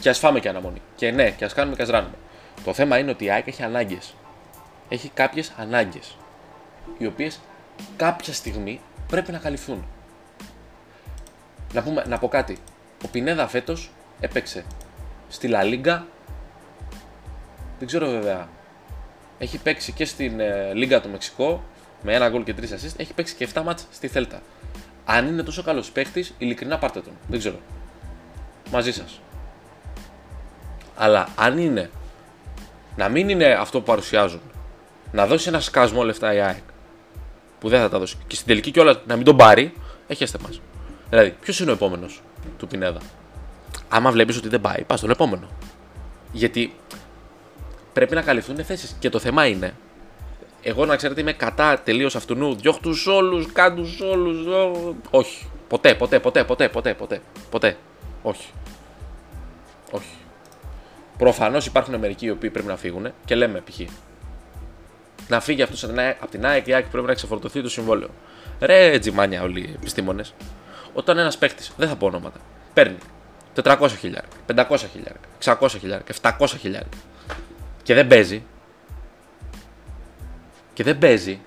Και 0.00 0.08
ας 0.08 0.18
φάμε 0.18 0.40
και 0.40 0.48
αναμονή. 0.48 0.82
Και 0.96 1.10
ναι, 1.10 1.30
και 1.30 1.44
ας 1.44 1.54
κάνουμε 1.54 1.76
και 1.76 1.82
ας 1.82 1.88
ράνουμε. 1.88 2.14
Το 2.64 2.74
θέμα 2.74 2.98
είναι 2.98 3.10
ότι 3.10 3.24
η 3.24 3.30
ΑΕΚ 3.30 3.46
έχει 3.46 3.62
ανάγκες. 3.62 4.14
Έχει 4.88 5.08
κάποιες 5.08 5.52
ανάγκες. 5.56 6.16
Οι 6.98 7.06
οποίες 7.06 7.40
κάποια 7.96 8.32
στιγμή 8.32 8.80
πρέπει 9.08 9.32
να 9.32 9.38
καλυφθούν. 9.38 9.84
Να, 11.72 11.82
πούμε, 11.82 12.04
να 12.08 12.18
πω 12.18 12.28
κάτι. 12.28 12.58
Ο 13.04 13.08
Πινέδα 13.08 13.48
φέτος 13.48 13.90
έπαιξε 14.20 14.64
στη 15.28 15.48
Λα 15.48 15.62
Λίγκα. 15.62 16.06
Δεν 17.78 17.86
ξέρω 17.86 18.10
βέβαια. 18.10 18.48
Έχει 19.38 19.58
παίξει 19.58 19.92
και 19.92 20.04
στην 20.04 20.40
ε, 20.40 20.72
Λίγκα 20.74 21.00
του 21.00 21.08
Μεξικό 21.08 21.62
με 22.02 22.14
ένα 22.14 22.28
γκολ 22.28 22.42
και 22.44 22.54
τρεις 22.54 22.72
assist. 22.72 22.94
Έχει 23.00 23.14
παίξει 23.14 23.34
και 23.34 23.48
7 23.54 23.62
μάτς 23.64 23.86
στη 23.90 24.08
Θέλτα. 24.08 24.42
Αν 25.04 25.26
είναι 25.26 25.42
τόσο 25.42 25.62
καλός 25.62 25.90
παίχτη, 25.90 26.26
ειλικρινά 26.38 26.78
πάρτε 26.78 27.00
τον. 27.00 27.12
Δεν 27.28 27.38
ξέρω. 27.38 27.58
Μαζί 28.70 28.92
σας. 28.92 29.20
Αλλά 30.96 31.28
αν 31.36 31.58
είναι 31.58 31.90
να 33.00 33.08
μην 33.08 33.28
είναι 33.28 33.46
αυτό 33.46 33.78
που 33.78 33.84
παρουσιάζουν, 33.84 34.40
να 35.12 35.26
δώσει 35.26 35.48
ένα 35.48 35.60
σκασμό 35.60 36.02
λεφτά 36.02 36.34
η 36.34 36.40
ΑΕΚ 36.40 36.62
που 37.58 37.68
δεν 37.68 37.80
θα 37.80 37.88
τα 37.88 37.98
δώσει 37.98 38.16
και 38.26 38.34
στην 38.34 38.46
τελική 38.46 38.70
κιόλας 38.70 38.98
να 39.06 39.16
μην 39.16 39.24
τον 39.24 39.36
πάρει, 39.36 39.72
έχετε 40.06 40.38
μας. 40.42 40.60
Δηλαδή, 41.10 41.34
ποιος 41.40 41.60
είναι 41.60 41.70
ο 41.70 41.72
επόμενος 41.74 42.22
του 42.58 42.66
Πινέδα; 42.66 43.00
Άμα 43.88 44.10
βλέπεις 44.10 44.36
ότι 44.36 44.48
δεν 44.48 44.60
πάει, 44.60 44.82
πας 44.82 44.98
στον 44.98 45.10
επόμενο. 45.10 45.48
Γιατί 46.32 46.74
πρέπει 47.92 48.14
να 48.14 48.22
καλυφθούν 48.22 48.64
θέσεις. 48.64 48.96
Και 48.98 49.08
το 49.08 49.18
θέμα 49.18 49.46
είναι, 49.46 49.74
εγώ 50.62 50.86
να 50.86 50.96
ξέρετε 50.96 51.20
είμαι 51.20 51.32
κατά 51.32 51.80
τελείως 51.84 52.16
αυτού. 52.16 52.54
Διώχτους 52.54 53.06
όλους, 53.06 53.52
κάντους 53.52 54.00
όλους. 54.00 54.46
Όχι. 55.10 55.46
Ποτέ, 55.68 55.94
ποτέ, 55.94 56.20
ποτέ, 56.20 56.44
ποτέ, 56.44 56.68
ποτέ, 56.68 56.94
ποτέ. 56.94 57.20
Ποτέ. 57.50 57.76
Όχι. 58.22 58.50
Όχι. 59.90 60.14
Προφανώς 61.20 61.66
υπάρχουν 61.66 61.96
μερικοί 61.96 62.26
οι 62.26 62.30
οποίοι 62.30 62.50
πρέπει 62.50 62.68
να 62.68 62.76
φύγουν 62.76 63.12
και 63.24 63.34
λέμε 63.34 63.60
π.χ. 63.60 63.80
Να 65.28 65.40
φύγει 65.40 65.62
αυτός 65.62 65.84
από 66.20 66.30
την 66.30 66.46
ΑΕΚ, 66.46 66.66
η 66.66 66.74
ΑΕΚ 66.74 66.86
πρέπει 66.86 67.06
να 67.06 67.14
ξεφορτωθεί 67.14 67.62
το 67.62 67.68
συμβόλαιο. 67.68 68.08
Ρε 68.60 68.98
τζιμάνια 68.98 69.42
όλοι 69.42 69.60
οι 69.60 69.72
επιστήμονες. 69.74 70.34
Όταν 70.94 71.18
ένας 71.18 71.38
παίχτη, 71.38 71.68
δεν 71.76 71.88
θα 71.88 71.96
πω 71.96 72.06
ονόματα, 72.06 72.40
παίρνει 72.74 72.96
400 73.62 73.88
χιλιάρια, 73.98 74.30
500 74.46 74.76
χιλιάρια, 74.92 75.20
600 75.44 75.68
χιλιάρια, 75.68 76.06
700 76.22 76.46
χιλιάρια 76.58 76.88
και 77.82 77.94
δεν 77.94 78.06
παίζει. 78.06 78.42
Και 80.72 80.82
δεν 80.82 80.98
παίζει. 80.98 81.40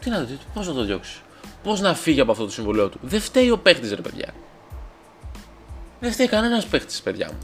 Τι 0.00 0.10
να 0.10 0.20
δει, 0.20 0.38
πώς 0.54 0.66
να 0.66 0.74
το 0.74 0.84
διώξει. 0.84 1.20
Πώς 1.62 1.80
να 1.80 1.94
φύγει 1.94 2.20
από 2.20 2.32
αυτό 2.32 2.44
το 2.44 2.50
συμβολίο 2.50 2.88
του. 2.88 2.98
Δεν 3.02 3.20
φταίει 3.20 3.50
ο 3.50 3.58
παίχτη, 3.58 3.94
ρε 3.94 4.00
παιδιά. 4.00 4.34
Δεν 6.00 6.12
φταίει 6.12 6.28
κανένας 6.28 6.66
παίχτη, 6.66 7.00
παιδιά 7.04 7.26
μου. 7.26 7.38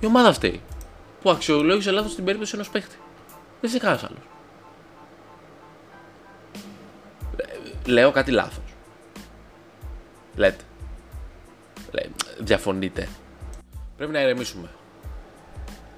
Η 0.00 0.06
ομάδα 0.06 0.32
φταίει. 0.32 0.60
Που 1.22 1.30
αξιολόγησε 1.30 1.90
λάθος 1.90 2.12
στην 2.12 2.24
περίπτωση 2.24 2.52
ενός 2.54 2.70
παίχτη. 2.70 2.96
Δεν 3.60 3.70
φταίει 3.70 3.80
κανένας 3.80 4.04
άλλος. 4.04 4.22
Λέω 7.86 8.10
κάτι 8.10 8.30
λάθος. 8.30 8.64
Λέτε. 10.34 10.64
Διαφωνείτε. 12.38 13.08
Πρέπει 13.96 14.12
να 14.12 14.20
ηρεμήσουμε. 14.20 14.68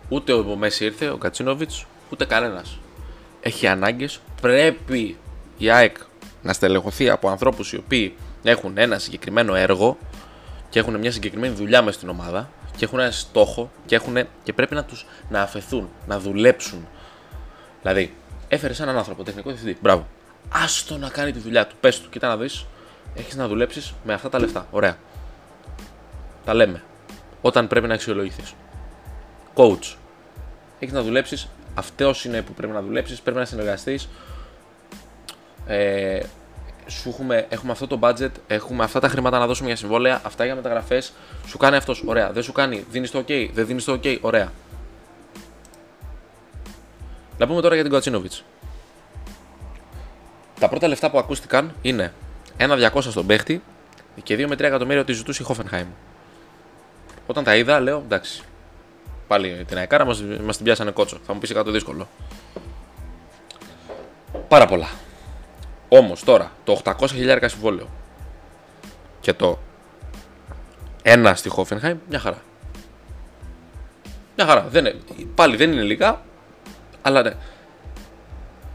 Ούτε 0.08 0.32
ο 0.32 0.56
Μέσης 0.56 0.80
ήρθε, 0.80 1.08
ο 1.08 1.16
Κατσίνοβιτς, 1.16 1.86
ούτε 2.10 2.24
κανένας. 2.24 2.78
Έχει 3.40 3.66
ανάγκες. 3.66 4.20
Πρέπει 4.40 5.16
η 5.58 5.70
ΑΕΚ 5.70 5.96
να 6.42 6.52
στελεχωθεί 6.52 7.10
από 7.10 7.28
ανθρώπους 7.28 7.72
οι 7.72 7.76
οποίοι 7.76 8.16
έχουν 8.42 8.78
ένα 8.78 8.98
συγκεκριμένο 8.98 9.54
έργο 9.54 9.98
και 10.68 10.78
έχουν 10.78 10.98
μια 10.98 11.12
συγκεκριμένη 11.12 11.54
δουλειά 11.54 11.82
μες 11.82 11.94
στην 11.94 12.08
ομάδα 12.08 12.50
και 12.76 12.84
έχουν 12.84 12.98
ένα 12.98 13.10
στόχο 13.10 13.70
και, 13.86 13.94
έχουν, 13.94 14.16
και 14.42 14.52
πρέπει 14.52 14.74
να 14.74 14.84
τους 14.84 15.06
να 15.28 15.42
αφαιθούν, 15.42 15.88
να 16.06 16.20
δουλέψουν. 16.20 16.86
Δηλαδή, 17.82 18.14
έφερε 18.48 18.74
έναν 18.80 18.96
άνθρωπο, 18.96 19.22
τεχνικό 19.22 19.48
διευθυντή. 19.48 19.78
Μπράβο. 19.80 20.06
Άστο 20.48 20.96
να 20.96 21.08
κάνει 21.08 21.32
τη 21.32 21.38
δουλειά 21.38 21.66
του. 21.66 21.74
Πες 21.80 22.00
του, 22.00 22.08
κοίτα 22.08 22.28
να 22.28 22.36
δεις, 22.36 22.66
έχεις 23.14 23.36
να 23.36 23.48
δουλέψεις 23.48 23.94
με 24.04 24.12
αυτά 24.12 24.28
τα 24.28 24.38
λεφτά. 24.38 24.66
Ωραία. 24.70 24.96
Τα 26.44 26.54
λέμε. 26.54 26.82
Όταν 27.40 27.66
πρέπει 27.68 27.86
να 27.86 27.94
αξιολογηθείς. 27.94 28.54
Coach. 29.54 29.96
Έχεις 30.78 30.94
να 30.94 31.02
δουλέψεις. 31.02 31.48
Αυτός 31.74 32.24
είναι 32.24 32.42
που 32.42 32.52
πρέπει 32.52 32.72
να 32.72 32.82
δουλέψεις. 32.82 33.20
Πρέπει 33.20 33.38
να 33.38 33.44
συνεργαστείς. 33.44 34.08
Ε, 35.66 36.20
σου 36.86 37.08
έχουμε, 37.08 37.46
έχουμε 37.48 37.72
αυτό 37.72 37.86
το 37.86 37.98
budget, 38.02 38.30
έχουμε 38.46 38.84
αυτά 38.84 39.00
τα 39.00 39.08
χρήματα 39.08 39.38
να 39.38 39.46
δώσουμε 39.46 39.68
για 39.68 39.76
συμβόλαια, 39.76 40.20
αυτά 40.24 40.44
για 40.44 40.54
μεταγραφές. 40.54 41.12
Σου 41.46 41.58
κάνει 41.58 41.76
αυτός, 41.76 42.02
ωραία. 42.06 42.32
Δεν 42.32 42.42
σου 42.42 42.52
κάνει, 42.52 42.84
δίνεις 42.90 43.10
το 43.10 43.18
OK, 43.18 43.50
δεν 43.52 43.66
δίνεις 43.66 43.84
το 43.84 43.92
OK, 43.92 44.18
ωραία. 44.20 44.52
Να 47.38 47.46
πούμε 47.46 47.60
τώρα 47.60 47.74
για 47.74 47.82
την 47.82 47.92
Κοατσίνοβιτ. 47.92 48.32
Τα 50.60 50.68
πρώτα 50.68 50.88
λεφτά 50.88 51.10
που 51.10 51.18
ακούστηκαν 51.18 51.74
είναι 51.82 52.12
1-200 52.58 52.88
στον 53.00 53.26
παίχτη 53.26 53.62
και 54.22 54.34
2 54.34 54.46
με 54.46 54.54
3 54.54 54.60
εκατομμύρια 54.60 55.00
ότι 55.00 55.12
ζητούσε 55.12 55.42
η 55.42 55.46
Hoffenheim. 55.48 55.86
Όταν 57.26 57.44
τα 57.44 57.56
είδα, 57.56 57.80
λέω 57.80 58.02
εντάξει. 58.04 58.42
Πάλι 59.26 59.64
την 59.68 59.76
αεκάρα 59.76 60.04
μας 60.04 60.56
την 60.56 60.64
πιάσανε 60.64 60.90
κότσο. 60.90 61.18
Θα 61.26 61.32
μου 61.32 61.38
πεις 61.38 61.52
κάτι 61.52 61.70
δύσκολο. 61.70 62.08
Πάρα 64.48 64.66
πολλά. 64.66 64.88
Όμως 65.96 66.24
τώρα 66.24 66.52
το 66.64 66.80
800 66.84 67.08
χιλιάρικα 67.08 67.48
συμβόλαιο 67.48 67.88
και 69.20 69.32
το 69.32 69.58
ένα 71.02 71.34
στη 71.34 71.50
Hoffenheim, 71.56 71.94
μια 72.08 72.18
χαρά. 72.18 72.42
Μια 74.36 74.46
χαρά. 74.46 74.66
Δεν, 74.68 74.96
πάλι 75.34 75.56
δεν 75.56 75.72
είναι 75.72 75.82
λίγα, 75.82 76.20
αλλά 77.02 77.22
ναι. 77.22 77.32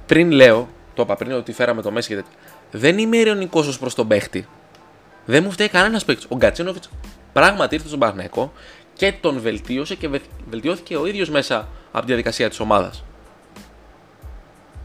Πριν 0.06 0.32
λέω, 0.32 0.70
το 0.94 1.02
είπα 1.02 1.16
πριν 1.16 1.32
ότι 1.32 1.52
φέραμε 1.52 1.82
το 1.82 1.92
Μέση 1.92 2.08
και 2.08 2.16
τέτοια. 2.16 2.32
Δεν 2.72 2.98
είμαι 2.98 3.18
ειρωνικό 3.18 3.60
ως 3.60 3.80
προς 3.80 3.96
τον 3.96 4.08
παίχτη. 4.08 4.48
Δεν 5.26 5.44
μου 5.44 5.52
φταίει 5.52 5.70
κανένας 5.70 6.06
παίχτη. 6.06 6.26
Ο 6.30 6.36
Γκατσίνοβιτς 6.36 6.90
πράγματι 7.34 7.76
ήρθε 7.76 7.88
στον 7.88 8.00
Παναγενικό 8.00 8.54
και 8.94 9.14
τον 9.22 9.40
βελτίωσε 9.40 9.96
και 9.96 10.10
βελτιώθηκε 10.50 10.96
ο 10.98 11.06
ίδιος 11.06 11.30
μέσα 11.30 11.68
από 11.92 12.00
τη 12.00 12.06
διαδικασία 12.06 12.50
της 12.50 12.60
ομάδας. 12.60 13.04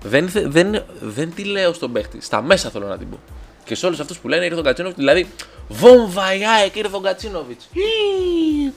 Δεν, 0.08 0.30
δεν, 0.32 0.84
δεν 1.00 1.34
τη 1.34 1.44
λέω 1.44 1.72
στον 1.72 1.92
παίχτη. 1.92 2.20
Στα 2.20 2.42
μέσα 2.42 2.70
θέλω 2.70 2.86
να 2.86 2.98
την 2.98 3.10
πω. 3.10 3.18
Και 3.64 3.74
σε 3.74 3.86
όλους 3.86 4.00
αυτούς 4.00 4.18
που 4.18 4.28
λένε 4.28 4.44
ήρθε 4.44 4.58
ο 4.58 4.62
Γκατσίνοβιτ, 4.62 4.96
δηλαδή 4.96 5.26
βόμβα 5.68 6.34
η 6.34 6.46
ΑΕΚ 6.46 6.76
ήρθε 6.76 6.96
ο 6.96 7.00
Γκατσίνοβιτ. 7.00 7.60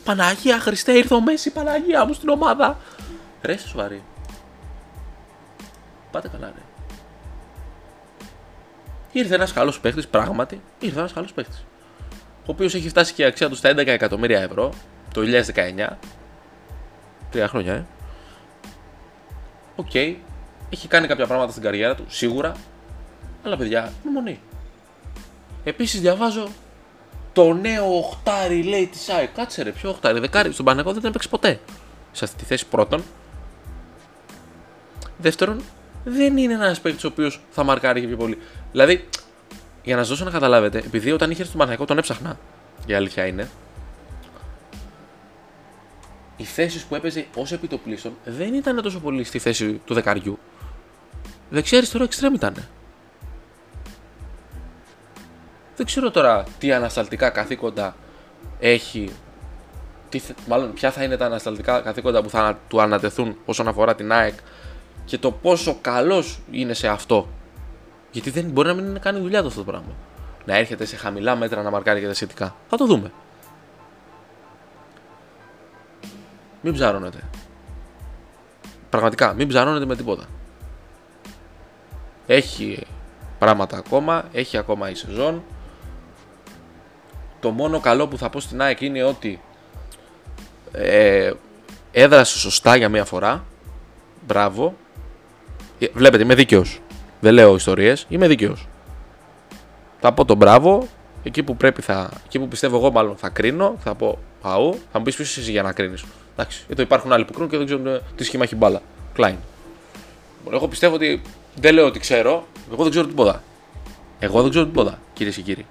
Παναγία 0.04 0.60
Χριστέ, 0.60 0.92
ήρθε 0.92 1.13
ο 1.13 1.22
Μέση, 1.22 1.52
Παναγία 1.52 2.06
μου 2.06 2.13
στην 2.13 2.30
ομάδα. 2.30 2.78
Ρε, 3.42 3.54
είσαι 3.54 3.68
σοβαρή. 3.68 4.04
Πάτε 6.12 6.28
καλά, 6.28 6.52
ρε. 6.56 6.62
Ήρθε 9.12 9.36
ένας 9.36 9.54
καλός 9.54 9.80
παίχτης, 9.80 10.08
πράγματι. 10.08 10.62
Ήρθε 10.80 11.00
ένας 11.00 11.13
καλός 11.13 11.34
παίχτης. 11.34 11.65
Ο 12.39 12.52
οποίος 12.52 12.76
έχει 12.76 12.89
φτάσει 12.89 13.13
και 13.13 13.22
η 13.22 13.26
αξία 13.26 13.50
του 13.50 13.56
στα 13.56 13.70
11 13.70 13.88
εκατομμύρια 13.88 14.42
ευρώ 14.42 14.74
το 15.13 15.22
2019. 15.22 15.98
Τρία 17.32 17.48
χρόνια, 17.48 17.74
ε. 17.74 17.86
Ok. 19.76 19.89
Okay. 19.94 20.15
Έχει 20.70 20.88
κάνει 20.88 21.08
κάποια 21.08 21.26
πράγματα 21.26 21.52
στην 21.52 21.64
καριέρα 21.64 21.96
του, 21.96 22.06
σίγουρα. 22.08 22.56
Αλλά 23.44 23.58
παιδιά, 23.58 23.94
μονή. 24.14 24.40
Επίσης 25.64 26.02
διαβάζω 26.02 26.48
το 27.34 27.54
νέο 27.54 27.98
οχτάρι 27.98 28.64
λέει 28.64 28.88
της 28.88 29.02
ΣΑΕ. 29.02 29.26
Κάτσε 29.26 29.64
ρε, 29.64 29.72
ποιο 29.72 29.90
οχτάρι, 29.90 30.20
δεκάρι. 30.20 30.52
Στον 30.52 30.66
Παναγό 30.66 30.94
δεν 30.94 31.06
έπαιξε 31.06 31.28
ποτέ 31.28 31.60
σε 32.12 32.26
αυτή 32.26 32.38
τη 32.38 32.44
θέση 32.46 32.66
πρώτον. 32.66 33.04
Δεύτερον, 35.18 35.62
δεν 36.04 36.38
είναι 36.38 36.54
ένας 36.54 36.80
παίκτης 36.80 37.04
ο 37.04 37.08
οποίος 37.08 37.42
θα 37.52 37.64
μαρκάρει 37.64 38.02
και 38.02 38.08
πιο 38.08 38.18
πολύ. 38.18 38.38
Δηλαδή, 38.72 39.10
για 39.84 39.96
να 39.96 40.02
σας 40.02 40.10
δώσω 40.10 40.24
να 40.24 40.32
καταλάβετε, 40.32 40.78
επειδή 40.78 41.12
όταν 41.12 41.32
είχε 41.32 41.44
στον 41.44 41.60
Παναγό 41.60 41.86
τον 41.86 41.98
έψαχνα, 41.98 42.40
η 42.86 42.94
αλήθεια 42.94 43.26
είναι, 43.26 43.50
οι 46.38 46.44
θέσεις 46.44 46.84
που 46.84 46.96
έπαιζε 46.96 47.26
ως 47.36 47.52
επιτοπλίστων 47.52 48.14
δεν 48.26 48.54
ήταν 48.54 48.82
τόσο 48.82 49.00
πολύ 49.00 49.24
στη 49.24 49.40
θέση 49.40 49.82
του 49.86 49.94
δεκαριού. 49.94 50.40
Δεξιά 51.50 51.78
αριστερό 51.78 52.04
εξτρέμ 52.04 52.34
ήταν. 52.34 52.54
Δεν 55.76 55.86
ξέρω 55.86 56.12
τώρα 56.12 56.44
τι 56.60 56.74
ανασταλτικά 56.74 57.30
καθήκοντα 57.30 57.96
έχει. 58.60 59.12
Τι, 60.10 60.22
μάλλον 60.48 60.74
ποια 60.74 60.92
θα 60.92 61.04
είναι 61.04 61.18
τα 61.18 61.26
ανασταλτικά 61.26 61.82
καθήκοντα 61.82 62.22
που 62.22 62.30
θα 62.30 62.60
του 62.68 62.82
ανατεθούν 62.82 63.38
όσον 63.46 63.68
αφορά 63.68 63.96
την 63.96 64.12
ΑΕΚ 64.12 64.34
και 65.06 65.18
το 65.18 65.32
πόσο 65.32 65.78
καλός 65.82 66.40
είναι 66.52 66.74
σε 66.74 66.88
αυτό. 66.88 67.28
Γιατί 68.12 68.30
δεν 68.30 68.46
μπορεί 68.46 68.68
να 68.68 68.74
μην 68.74 69.00
κάνει 69.00 69.20
δουλειά 69.20 69.42
του 69.42 69.48
αυτό 69.48 69.60
το 69.60 69.72
πράγμα. 69.72 69.96
Να 70.46 70.56
έρχεται 70.56 70.86
σε 70.86 70.96
χαμηλά 70.96 71.36
μέτρα 71.36 71.62
να 71.62 71.70
μαρκάρει 71.70 72.00
και 72.00 72.08
τα 72.08 72.14
σχετικά. 72.14 72.56
Θα 72.70 72.78
το 72.78 72.86
δούμε. 72.86 73.12
μην 76.62 76.74
ψαρώνετε. 76.74 77.30
Πραγματικά, 78.90 79.34
μην 79.34 79.48
ψαρώνετε 79.48 79.86
με 79.86 79.96
τίποτα. 79.96 80.24
Έχει 82.32 82.86
πράγματα 83.39 83.78
ακόμα, 83.78 84.26
έχει 84.32 84.58
ακόμα 84.58 84.89
η 84.89 84.96
σεζόν. 84.96 85.44
Το 87.39 87.50
μόνο 87.50 87.80
καλό 87.80 88.08
που 88.08 88.18
θα 88.18 88.30
πω 88.30 88.39
στην 88.39 88.62
ΑΕΚ 88.62 88.82
είναι 88.82 89.04
ότι 89.04 89.42
ε, 90.72 91.32
έδρασε 91.92 92.39
σωστά 92.39 92.76
για 92.76 92.89
μία 92.89 93.06
φορά. 93.06 93.46
Μπράβο. 94.28 94.76
Ε, 95.80 95.86
βλέπετε, 95.94 96.24
είμαι 96.24 96.36
δίκαιος. 96.36 96.82
Δεν 97.20 97.34
λέω 97.34 97.56
ιστορίες, 97.56 98.06
είμαι 98.10 98.28
δίκαιος. 98.28 98.68
Θα 100.00 100.13
πω 100.13 100.26
τον 100.26 100.38
μπράβο. 100.38 100.88
Εκεί 101.24 101.44
που 101.44 101.58
πρέπει 101.58 101.82
θα. 101.82 102.10
Εκεί 102.26 102.39
που 102.39 102.48
πιστεύω 102.48 102.78
εγώ, 102.78 102.92
μάλλον 102.92 103.18
θα 103.18 103.30
κρίνω. 103.30 103.76
Θα 103.80 103.96
πω 103.96 104.20
αού. 104.42 104.80
Θα 104.92 104.98
μου 104.98 105.04
πεις 105.04 105.15
ποιος 105.15 105.38
εσύ 105.38 105.52
για 105.52 105.62
να 105.62 105.72
κρίνεις. 105.72 106.04
Εντάξει. 106.34 106.65
Εδώ 106.70 106.82
υπάρχουν 106.82 107.12
άλλοι 107.12 107.26
που 107.26 107.32
κρίνουν 107.32 107.50
και 107.50 107.58
δεν 107.58 107.65
ξέρουν 107.65 108.02
τι 108.15 108.24
σχήμα 108.24 108.44
έχει 108.44 108.56
μπάλα. 108.56 108.82
Κλάιν. 109.13 109.36
Εγώ 110.52 110.68
πιστεύω 110.68 110.96
ότι. 110.96 111.22
Δεν 111.60 111.74
λέω 111.74 111.86
ότι 111.86 112.00
ξέρω. 112.00 112.48
Εγώ 112.72 112.82
δεν 112.82 112.91
ξέρω 112.91 113.08
τίποτα. 113.08 113.43
Εγώ 114.19 114.41
δεν 114.41 114.50
ξέρω 114.50 114.65
τίποτα, 114.65 115.00
κυρίες 115.13 115.36
και 115.36 115.41
κύριοι. 115.41 115.65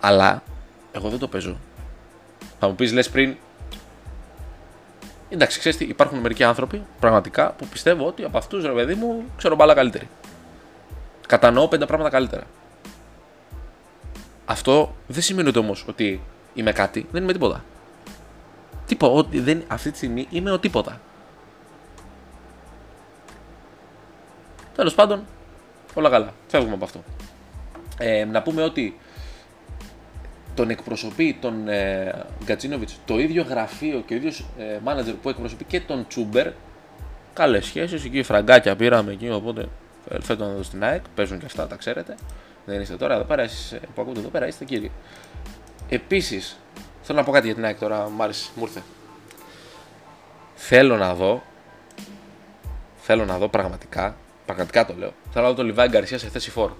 Αλλά 0.00 0.42
εγώ 0.92 1.08
δεν 1.08 1.18
το 1.18 1.28
παίζω. 1.28 1.56
Θα 2.58 2.68
μου 2.68 2.74
πεις, 2.74 2.92
λες 2.92 3.10
πριν. 3.10 3.36
Εντάξει, 5.28 5.58
ξέρεις 5.58 5.78
τι, 5.78 5.84
υπάρχουν 5.84 6.18
μερικοί 6.18 6.44
άνθρωποι 6.44 6.82
πραγματικά 7.00 7.52
που 7.52 7.66
πιστεύω 7.66 8.06
ότι 8.06 8.24
από 8.24 8.38
αυτούς 8.38 8.64
ρε 8.64 8.72
παιδί 8.72 8.94
μου 8.94 9.24
ξέρω 9.36 9.54
μπάλα 9.54 9.74
καλύτερη. 9.74 10.08
Κατανοώ 11.26 11.68
πέντε 11.68 11.86
πράγματα 11.86 12.10
καλύτερα. 12.10 12.42
Αυτό 14.44 14.94
δεν 15.06 15.22
σημαίνει 15.22 15.58
όμως 15.58 15.84
ότι 15.88 16.20
είμαι 16.54 16.72
κάτι, 16.72 17.06
δεν 17.10 17.22
είμαι 17.22 17.32
τίποτα. 17.32 17.64
Τίποτα, 18.86 19.12
ότι 19.12 19.40
δεν, 19.40 19.62
αυτή 19.68 19.90
τη 19.90 19.96
στιγμή 19.96 20.26
είμαι 20.30 20.50
ο 20.50 20.58
τίποτα. 20.58 21.00
Τέλος 24.82 24.96
πάντων, 24.96 25.24
όλα 25.94 26.10
καλά. 26.10 26.32
Φεύγουμε 26.48 26.74
από 26.74 26.84
αυτό. 26.84 27.02
Ε, 27.98 28.24
να 28.24 28.42
πούμε 28.42 28.62
ότι 28.62 28.98
τον 30.54 30.70
εκπροσωπεί 30.70 31.36
τον 31.40 31.68
ε, 31.68 32.24
Γκατσίνοβιτς 32.44 32.98
το 33.04 33.18
ίδιο 33.18 33.42
γραφείο 33.42 34.02
και 34.06 34.14
ο 34.14 34.16
ίδιος 34.16 34.44
ε, 34.58 34.78
μάνατζερ 34.82 35.14
που 35.14 35.28
εκπροσωπεί 35.28 35.64
και 35.64 35.80
τον 35.80 36.06
Τσούμπερ. 36.08 36.48
Καλές 37.32 37.64
σχέσεις, 37.64 38.04
εκεί 38.04 38.22
φραγκάκια 38.22 38.76
πήραμε 38.76 39.12
εκεί. 39.12 39.30
Οπότε 39.30 39.68
φέτος 40.20 40.46
να 40.46 40.54
δω 40.54 40.62
στην 40.62 40.84
ΑΕΚ. 40.84 41.02
Παίζουν 41.14 41.38
και 41.38 41.46
αυτά, 41.46 41.66
τα 41.66 41.76
ξέρετε. 41.76 42.16
Δεν 42.64 42.80
είστε 42.80 42.96
τώρα 42.96 43.14
εδώ 43.14 43.24
πέρα, 43.24 43.42
εσείς 43.42 43.78
που 43.94 44.02
ακούτε 44.02 44.20
εδώ 44.20 44.28
πέρα, 44.28 44.46
είστε 44.46 44.64
κύριοι. 44.64 44.90
Επίσης, 45.88 46.58
θέλω 47.02 47.18
να 47.18 47.24
πω 47.24 47.32
κάτι 47.32 47.46
για 47.46 47.54
την 47.54 47.64
ΑΕΚ 47.64 47.78
τώρα, 47.78 48.08
μου 48.08 48.22
άρεσε, 48.22 48.50
μου 48.54 48.62
ήρθε. 48.62 48.82
Θέλω 50.54 50.96
να 50.96 51.14
δω, 51.14 51.42
θέλω 52.96 53.24
να 53.24 53.38
δω 53.38 53.48
πραγματικά, 53.48 54.16
πραγματικά 54.54 54.86
το 54.86 54.94
λέω, 54.98 55.12
θέλω 55.32 55.44
να 55.44 55.50
δω 55.50 55.56
τον 55.56 55.66
Λιβάη 55.66 55.88
Γκαρσίας 55.88 56.20
σε 56.20 56.28
θέση 56.28 56.50
φόρ. 56.50 56.72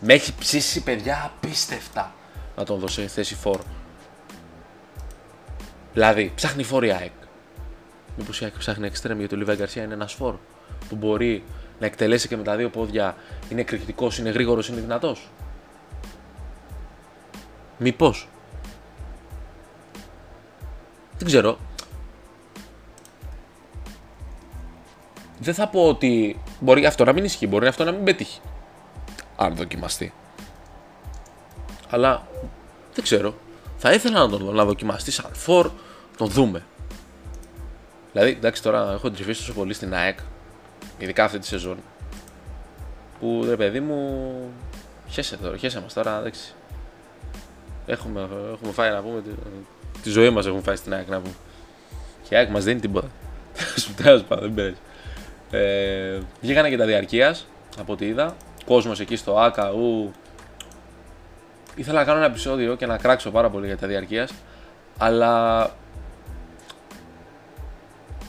Με 0.00 0.14
έχει 0.14 0.34
ψήσει 0.38 0.82
παιδιά 0.82 1.32
απίστευτα 1.34 2.14
να 2.56 2.64
τον 2.64 2.78
δώσει 2.78 3.00
σε 3.00 3.06
θέση 3.06 3.34
φόρ. 3.34 3.60
Δηλαδή, 5.92 6.32
ψάχνει 6.34 6.62
φόρ 6.62 6.84
η 6.84 6.92
ΑΕΚ. 6.92 7.12
Μήπως 8.16 8.40
η 8.40 8.44
ΑΕΚ 8.44 8.58
ψάχνει 8.58 8.86
εξτρέμ 8.86 9.18
γιατί 9.18 9.34
ο 9.34 9.38
Λιβάη 9.38 9.56
Γκαρσία 9.56 9.82
είναι 9.82 9.94
ένας 9.94 10.12
φόρ 10.12 10.34
που 10.88 10.96
μπορεί 10.96 11.44
να 11.78 11.86
εκτελέσει 11.86 12.28
και 12.28 12.36
με 12.36 12.42
τα 12.42 12.56
δύο 12.56 12.70
πόδια, 12.70 13.16
είναι 13.48 13.60
εκρηκτικός, 13.60 14.18
είναι 14.18 14.30
γρήγορος, 14.30 14.68
είναι 14.68 14.80
δυνατός. 14.80 15.28
Μήπως. 17.78 18.28
Δεν 21.18 21.26
ξέρω. 21.26 21.58
Δεν 25.40 25.54
θα 25.54 25.68
πω 25.68 25.88
ότι 25.88 26.40
μπορεί 26.60 26.86
αυτό 26.86 27.04
να 27.04 27.12
μην 27.12 27.24
ισχύει, 27.24 27.46
μπορεί 27.46 27.66
αυτό 27.66 27.84
να 27.84 27.92
μην 27.92 28.04
πετύχει. 28.04 28.40
Αν 29.36 29.54
δοκιμαστεί. 29.54 30.12
Αλλά 31.90 32.26
δεν 32.94 33.04
ξέρω. 33.04 33.34
Θα 33.76 33.92
ήθελα 33.92 34.18
να 34.18 34.28
τον 34.28 34.44
δω 34.44 34.52
να 34.52 34.64
δοκιμαστεί 34.64 35.10
σαν 35.10 35.30
φορ, 35.32 35.70
τον 36.16 36.28
δούμε. 36.28 36.64
Δηλαδή, 38.12 38.30
εντάξει, 38.30 38.62
τώρα 38.62 38.92
έχω 38.92 39.10
τριφίσει 39.10 39.40
τόσο 39.40 39.52
πολύ 39.52 39.74
στην 39.74 39.94
ΑΕΚ 39.94 40.18
Ειδικά 40.98 41.24
αυτή 41.24 41.38
τη 41.38 41.46
σεζόν. 41.46 41.76
Που 43.20 43.44
ρε 43.48 43.56
παιδί 43.56 43.80
μου. 43.80 44.32
Χέσε 45.08 45.36
τώρα, 45.36 45.56
χέσε 45.56 45.80
μας 45.80 45.92
τώρα, 45.92 46.18
εντάξει. 46.18 46.54
Έχουμε, 47.86 48.28
έχουμε 48.52 48.72
φάει 48.72 48.90
να 48.90 49.02
πούμε. 49.02 49.20
Τη, 49.20 49.30
τη 50.02 50.10
ζωή 50.10 50.30
μας 50.30 50.46
έχουμε 50.46 50.62
φάει 50.62 50.76
στην 50.76 50.94
ΑΕΚ 50.94 51.08
να 51.08 51.20
πούμε. 51.20 51.34
Και 52.28 52.34
η 52.34 52.38
ΑΕΚ 52.38 52.50
μας 52.50 52.64
δίνει 52.64 52.80
τίποτα. 52.80 53.08
Σου 53.82 53.94
τέλος 53.94 54.22
πάντων, 54.22 54.44
δεν 54.44 54.54
πειράζει. 54.54 54.76
Ε, 55.50 56.18
βγήκανε 56.40 56.68
και 56.68 56.76
τα 56.76 56.84
διαρκείας 56.84 57.46
από 57.78 57.92
ό,τι 57.92 58.06
είδα. 58.06 58.36
Κόσμος 58.64 59.00
εκεί 59.00 59.16
στο 59.16 59.38
ΑΚΑ, 59.38 59.70
ου. 59.70 60.12
Ήθελα 61.74 61.98
να 61.98 62.04
κάνω 62.04 62.18
ένα 62.18 62.26
επεισόδιο 62.26 62.74
και 62.74 62.86
να 62.86 62.98
κράξω 62.98 63.30
πάρα 63.30 63.50
πολύ 63.50 63.66
για 63.66 63.76
τα 63.76 63.86
διαρκείας. 63.86 64.32
Αλλά 64.98 65.64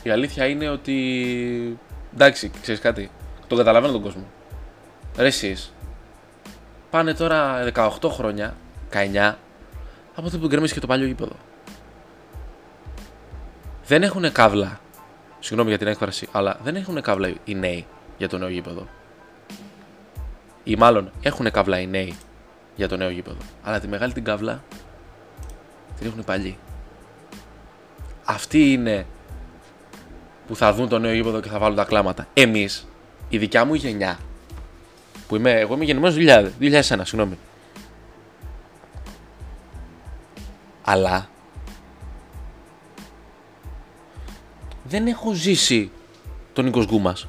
η 0.02 0.10
αλήθεια 0.10 0.46
είναι 0.46 0.68
ότι 0.68 1.78
εντάξει, 2.14 2.50
ξέρεις 2.60 2.80
κάτι. 2.80 3.10
Το 3.46 3.56
καταλαβαίνω 3.56 3.92
τον 3.92 4.02
κόσμο. 4.02 4.24
Ρε 5.16 5.26
εσείς, 5.26 5.72
πάνε 6.90 7.14
τώρα 7.14 7.64
18 7.74 7.90
χρόνια, 8.08 8.54
19, 8.90 9.34
από 10.14 10.30
το 10.30 10.38
που 10.38 10.46
γκρεμίσει 10.46 10.74
και 10.74 10.80
το 10.80 10.86
παλιό 10.86 11.06
γήπεδο. 11.06 11.36
Δεν 13.86 14.02
έχουν 14.02 14.32
καύλα. 14.32 14.80
Συγγνώμη 15.42 15.68
για 15.68 15.78
την 15.78 15.86
έκφραση, 15.86 16.28
αλλά 16.32 16.58
δεν 16.62 16.76
έχουν 16.76 17.02
καύλα 17.02 17.32
οι 17.44 17.54
νέοι 17.54 17.86
για 18.18 18.28
το 18.28 18.38
νέο 18.38 18.48
γήπεδο. 18.48 18.88
Ή 20.64 20.76
μάλλον 20.76 21.10
έχουν 21.22 21.50
καύλα 21.50 21.80
οι 21.80 21.86
νέοι 21.86 22.16
για 22.76 22.88
το 22.88 22.96
νέο 22.96 23.10
γήπεδο. 23.10 23.36
Αλλά 23.62 23.80
τη 23.80 23.88
μεγάλη 23.88 24.12
την 24.12 24.24
καύλα 24.24 24.62
την 25.98 26.06
έχουν 26.06 26.20
οι 26.20 26.22
παλιοί. 26.22 26.58
Αυτή 28.24 28.72
είναι 28.72 29.06
που 30.46 30.56
θα 30.56 30.72
δουν 30.72 30.88
το 30.88 30.98
νέο 30.98 31.12
γήπεδο 31.12 31.40
και 31.40 31.48
θα 31.48 31.58
βάλουν 31.58 31.76
τα 31.76 31.84
κλάματα. 31.84 32.26
Εμείς, 32.34 32.86
η 33.28 33.38
δικιά 33.38 33.64
μου 33.64 33.74
γενιά, 33.74 34.18
που 35.28 35.36
είμαι, 35.36 35.50
εγώ 35.50 35.74
είμαι 35.74 35.84
γεννημένος 35.84 36.16
2000, 36.18 36.50
2001, 36.60 36.80
συγγνώμη. 37.04 37.38
Αλλά 40.82 41.28
δεν 44.92 45.06
έχω 45.06 45.32
ζήσει 45.32 45.90
τον 46.52 46.64
Νίκος 46.64 46.84
Γκούμας. 46.86 47.28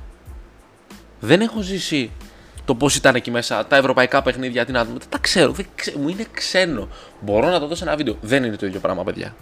Δεν 1.20 1.42
έχω 1.42 1.62
ζήσει 1.62 2.12
το 2.66 2.76
πώς 2.76 2.96
ήταν 2.96 3.16
εκεί 3.16 3.32
μέσα, 3.32 3.66
τα 3.66 3.76
ευρωπαϊκά 3.76 4.22
παιχνίδια, 4.22 4.66
την 4.66 4.78
άτομα. 4.78 4.98
Δεν 4.98 5.10
τα 5.10 5.18
ξέρω, 5.18 5.52
δεν 5.52 5.66
ξέρω, 5.76 6.00
μου 6.00 6.08
είναι 6.08 6.26
ξένο. 6.32 6.88
Μπορώ 7.22 7.50
να 7.50 7.60
το 7.60 7.68
δω 7.68 7.76
σε 7.76 7.84
ένα 7.84 7.96
βίντεο. 7.96 8.18
Δεν 8.22 8.44
είναι 8.44 8.56
το 8.56 8.66
ίδιο 8.66 8.80
πράγμα, 8.80 9.04
παιδιά. 9.04 9.36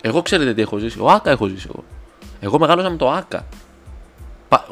Εγώ 0.00 0.22
ξέρετε 0.22 0.54
τι 0.54 0.60
έχω 0.60 0.78
ζήσει. 0.78 1.00
Ο 1.00 1.10
Άκα 1.10 1.30
έχω 1.30 1.46
ζήσει 1.46 1.66
εγώ. 1.70 1.84
Εγώ 2.40 2.58
μεγάλωσα 2.58 2.90
με 2.90 2.96
το 2.96 3.10
Άκα. 3.10 3.46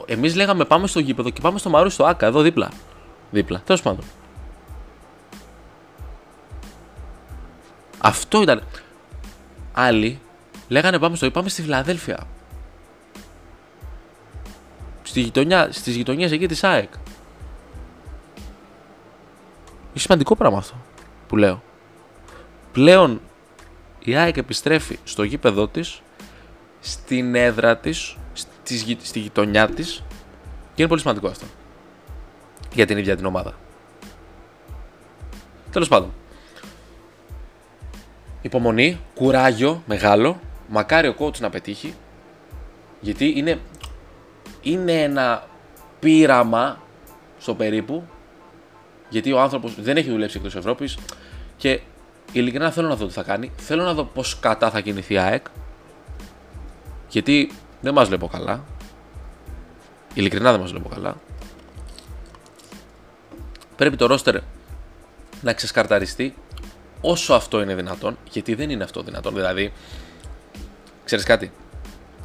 Εμείς 0.06 0.34
λέγαμε 0.34 0.64
πάμε 0.64 0.86
στο 0.86 1.00
γήπεδο 1.00 1.30
και 1.30 1.40
πάμε 1.40 1.58
στο 1.58 1.70
Μαρούσι 1.70 1.94
στο 1.94 2.04
Άκα, 2.04 2.26
εδώ 2.26 2.40
δίπλα. 2.40 2.70
Δίπλα. 3.30 3.62
Τέλος 3.64 3.82
πάντων. 3.82 4.04
Αυτό 7.98 8.42
ήταν. 8.42 8.62
Άλλοι 9.72 10.20
λέγανε 10.68 10.98
πάμε 10.98 11.16
στο 11.16 11.30
πάμε 11.30 11.48
στη 11.48 11.62
Φιλαδέλφια. 11.62 12.26
Στη 15.02 15.20
γειτονιά, 15.20 15.72
στις 15.72 15.96
γειτονιές 15.96 16.32
εκεί 16.32 16.46
της 16.48 16.64
ΑΕΚ. 16.64 16.92
Είναι 19.88 19.98
σημαντικό 19.98 20.36
πράγμα 20.36 20.58
αυτό 20.58 20.74
που 21.28 21.36
λέω. 21.36 21.62
Πλέον 22.72 23.20
η 23.98 24.16
ΑΕΚ 24.16 24.36
επιστρέφει 24.36 24.98
στο 25.04 25.22
γήπεδό 25.22 25.68
της, 25.68 26.02
στην 26.80 27.34
έδρα 27.34 27.76
της, 27.76 28.16
στη 29.02 29.18
γειτονιά 29.18 29.68
της 29.68 30.02
και 30.74 30.82
είναι 30.82 30.88
πολύ 30.88 31.00
σημαντικό 31.00 31.26
αυτό 31.28 31.46
για 32.74 32.86
την 32.86 32.98
ίδια 32.98 33.16
την 33.16 33.24
ομάδα. 33.24 33.54
Τέλος 35.70 35.88
πάντων. 35.88 36.12
Υπομονή, 38.42 39.00
κουράγιο 39.14 39.82
μεγάλο. 39.86 40.40
Μακάρι 40.68 41.08
ο 41.08 41.14
coach 41.18 41.38
να 41.38 41.50
πετύχει. 41.50 41.94
Γιατί 43.00 43.32
είναι, 43.36 43.60
είναι 44.62 45.02
ένα 45.02 45.46
πείραμα 46.00 46.82
στο 47.38 47.54
περίπου. 47.54 48.04
Γιατί 49.08 49.32
ο 49.32 49.40
άνθρωπος 49.40 49.74
δεν 49.80 49.96
έχει 49.96 50.10
δουλέψει 50.10 50.36
εκτός 50.36 50.56
Ευρώπης 50.56 50.98
και 51.56 51.80
ειλικρινά 52.32 52.70
θέλω 52.70 52.88
να 52.88 52.96
δω 52.96 53.06
τι 53.06 53.12
θα 53.12 53.22
κάνει. 53.22 53.52
Θέλω 53.56 53.82
να 53.82 53.94
δω 53.94 54.04
πώς 54.04 54.38
κατά 54.38 54.70
θα 54.70 54.80
κινηθεί 54.80 55.14
η 55.14 55.18
ΑΕΚ. 55.18 55.46
Γιατί 57.08 57.52
δεν 57.80 57.94
μας 57.94 58.08
βλέπω 58.08 58.26
καλά. 58.26 58.64
Ειλικρινά 60.14 60.50
δεν 60.50 60.60
μας 60.60 60.70
βλέπω 60.70 60.88
καλά. 60.88 61.16
Πρέπει 63.76 63.96
το 63.96 64.06
ρόστερ 64.06 64.36
να 65.42 65.52
ξεσκαρταριστεί. 65.52 66.34
όσο 67.00 67.34
αυτό 67.34 67.60
είναι 67.60 67.74
δυνατόν, 67.74 68.18
γιατί 68.30 68.54
δεν 68.54 68.70
είναι 68.70 68.84
αυτό 68.84 69.02
δυνατόν. 69.02 69.34
Δηλαδή, 69.34 69.72
ξέρεις 71.08 71.24
κάτι, 71.24 71.52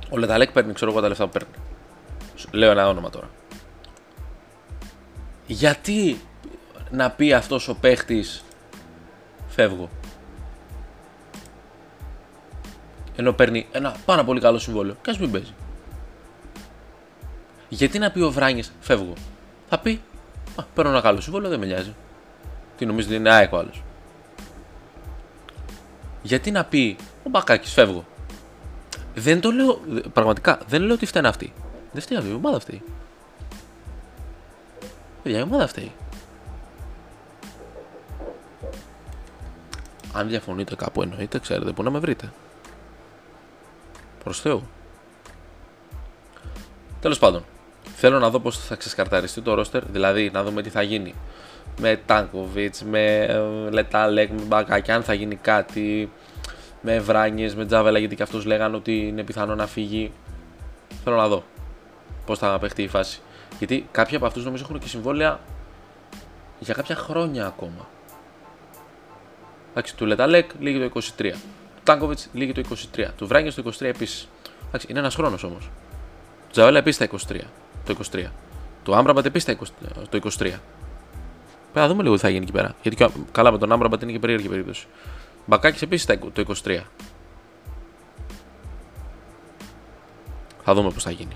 ο 0.09 0.17
Λεταλέκ 0.17 0.51
παίρνει, 0.51 0.73
ξέρω 0.73 0.91
εγώ 0.91 1.01
τα 1.01 1.07
λεφτά 1.07 1.25
που 1.25 1.31
παίρνει. 1.31 1.53
Λέω 2.51 2.71
ένα 2.71 2.87
όνομα 2.87 3.09
τώρα. 3.09 3.29
Γιατί 5.47 6.21
να 6.91 7.11
πει 7.11 7.33
αυτός 7.33 7.67
ο 7.67 7.75
παίχτης 7.75 8.43
φεύγω. 9.47 9.89
Ενώ 13.15 13.33
παίρνει 13.33 13.67
ένα 13.71 13.95
πάρα 14.05 14.23
πολύ 14.23 14.39
καλό 14.39 14.59
συμβόλαιο 14.59 14.95
και 15.01 15.09
ας 15.09 15.19
μην 15.19 15.31
παίζει. 15.31 15.53
Γιατί 17.69 17.99
να 17.99 18.11
πει 18.11 18.21
ο 18.21 18.31
Βράνιες 18.31 18.71
φεύγω. 18.79 19.13
Θα 19.69 19.79
πει, 19.79 20.01
α, 20.55 20.63
παίρνω 20.63 20.91
ένα 20.91 21.01
καλό 21.01 21.21
συμβόλαιο, 21.21 21.49
δεν 21.49 21.59
με 21.59 21.65
νοιάζει. 21.65 21.95
Τι 22.77 22.85
νομίζεις 22.85 23.09
ότι 23.09 23.19
είναι 23.19 23.33
ΑΕΚ 23.33 23.53
ο 23.53 23.57
άλλος. 23.57 23.83
Γιατί 26.21 26.51
να 26.51 26.65
πει 26.65 26.95
ο 27.23 27.29
Μπακάκης 27.29 27.73
φεύγω. 27.73 28.05
Δεν 29.15 29.41
το 29.41 29.51
λέω, 29.51 29.81
πραγματικά, 30.13 30.59
δεν 30.67 30.81
λέω 30.81 30.93
ότι 30.93 31.05
φταίνει 31.05 31.27
αυτή. 31.27 31.53
Δεν 31.91 32.01
φταίει 32.01 32.17
αυτή, 32.17 32.29
η 32.29 32.33
ομάδα 32.33 32.57
αυτή. 32.57 32.83
Παιδιά, 35.23 35.39
η 35.39 35.41
ομάδα 35.41 35.63
αυτή. 35.63 35.91
Αν 40.13 40.27
διαφωνείτε 40.27 40.75
κάπου 40.75 41.01
εννοείται, 41.01 41.39
ξέρετε 41.39 41.71
πού 41.71 41.83
να 41.83 41.89
με 41.89 41.99
βρείτε. 41.99 42.31
Προς 44.23 44.41
Θεού. 44.41 44.63
Τέλος 46.99 47.19
πάντων, 47.19 47.43
θέλω 47.95 48.19
να 48.19 48.29
δω 48.29 48.39
πώς 48.39 48.57
θα 48.59 48.75
ξεσκαρταριστεί 48.75 49.41
το 49.41 49.53
ρόστερ, 49.53 49.85
δηλαδή 49.85 50.29
να 50.33 50.43
δούμε 50.43 50.61
τι 50.61 50.69
θα 50.69 50.81
γίνει 50.81 51.15
με 51.79 52.01
Τάνκοβιτς, 52.05 52.83
με 52.83 53.23
ε, 53.23 53.39
Λετάλεκ, 53.69 54.31
με 54.31 54.41
Μπακάκι, 54.41 54.91
αν 54.91 55.03
θα 55.03 55.13
γίνει 55.13 55.35
κάτι, 55.35 56.11
με 56.85 56.99
Βράνιες, 56.99 57.55
με 57.55 57.65
Τζάβελα, 57.65 57.99
γιατί 57.99 58.15
και 58.15 58.23
αυτούς 58.23 58.45
λέγανε 58.45 58.75
ότι 58.75 59.07
είναι 59.07 59.23
πιθανό 59.23 59.55
να 59.55 59.67
φύγει. 59.67 60.11
Θέλω 61.03 61.15
να 61.15 61.27
δω 61.27 61.43
πώς 62.25 62.39
θα 62.39 62.59
παιχτεί 62.59 62.83
η 62.83 62.87
φάση. 62.87 63.21
Γιατί 63.57 63.87
κάποιοι 63.91 64.15
από 64.15 64.25
αυτούς 64.25 64.45
νομίζω 64.45 64.63
έχουν 64.63 64.79
και 64.79 64.87
συμβόλαια 64.87 65.39
για 66.59 66.73
κάποια 66.73 66.95
χρόνια 66.95 67.45
ακόμα. 67.45 67.87
Εντάξει, 69.71 69.95
του 69.95 70.05
Λετάλεκ 70.05 70.51
λύγει 70.59 70.89
το 70.89 71.01
23. 71.17 71.31
Του 71.75 71.81
Τάνκοβιτς 71.83 72.29
λύγει 72.33 72.51
το 72.51 72.61
23. 72.95 73.07
Του 73.17 73.27
Βράγγε 73.27 73.51
το 73.51 73.71
23 73.79 73.81
επίσης. 73.81 74.27
Εντάξει, 74.67 74.87
είναι 74.89 74.99
ένας 74.99 75.15
χρόνος 75.15 75.43
όμως. 75.43 75.69
Του 76.47 76.51
Τζαβέλα 76.51 76.77
επίσης 76.77 76.97
τα 76.97 77.05
23. 77.05 77.39
Το 77.85 77.95
23. 78.11 78.25
Του 78.83 78.95
Άμπραμπατ 78.95 79.25
επίσης 79.25 79.57
το 80.09 80.19
23. 80.23 80.29
Πρέπει 80.39 80.59
να 81.73 81.87
δούμε 81.87 82.03
λίγο 82.03 82.15
τι 82.15 82.21
θα 82.21 82.29
γίνει 82.29 82.43
εκεί 82.43 82.51
πέρα. 82.51 82.75
Γιατί 82.81 83.05
καλά 83.31 83.51
με 83.51 83.57
τον 83.57 83.71
Άμπραμπατ 83.71 84.01
είναι 84.01 84.11
και 84.11 84.19
περίεργη 84.19 84.47
περίπτωση. 84.47 84.87
Μπακάκι 85.45 85.83
επίσης 85.83 86.05
το 86.05 86.55
23. 86.63 86.79
Θα 90.63 90.73
δούμε 90.73 90.91
πώς 90.91 91.03
θα 91.03 91.11
γίνει. 91.11 91.35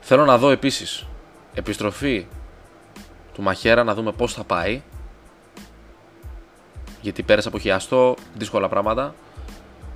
Θέλω 0.00 0.24
να 0.24 0.38
δω 0.38 0.50
επίσης 0.50 1.06
επιστροφή 1.54 2.26
του 3.34 3.42
Μαχέρα 3.42 3.84
να 3.84 3.94
δούμε 3.94 4.12
πώς 4.12 4.34
θα 4.34 4.44
πάει 4.44 4.82
γιατί 7.00 7.22
πέρασε 7.22 7.48
από 7.48 7.58
χιαστό, 7.58 8.14
δύσκολα 8.34 8.68
πράγματα. 8.68 9.14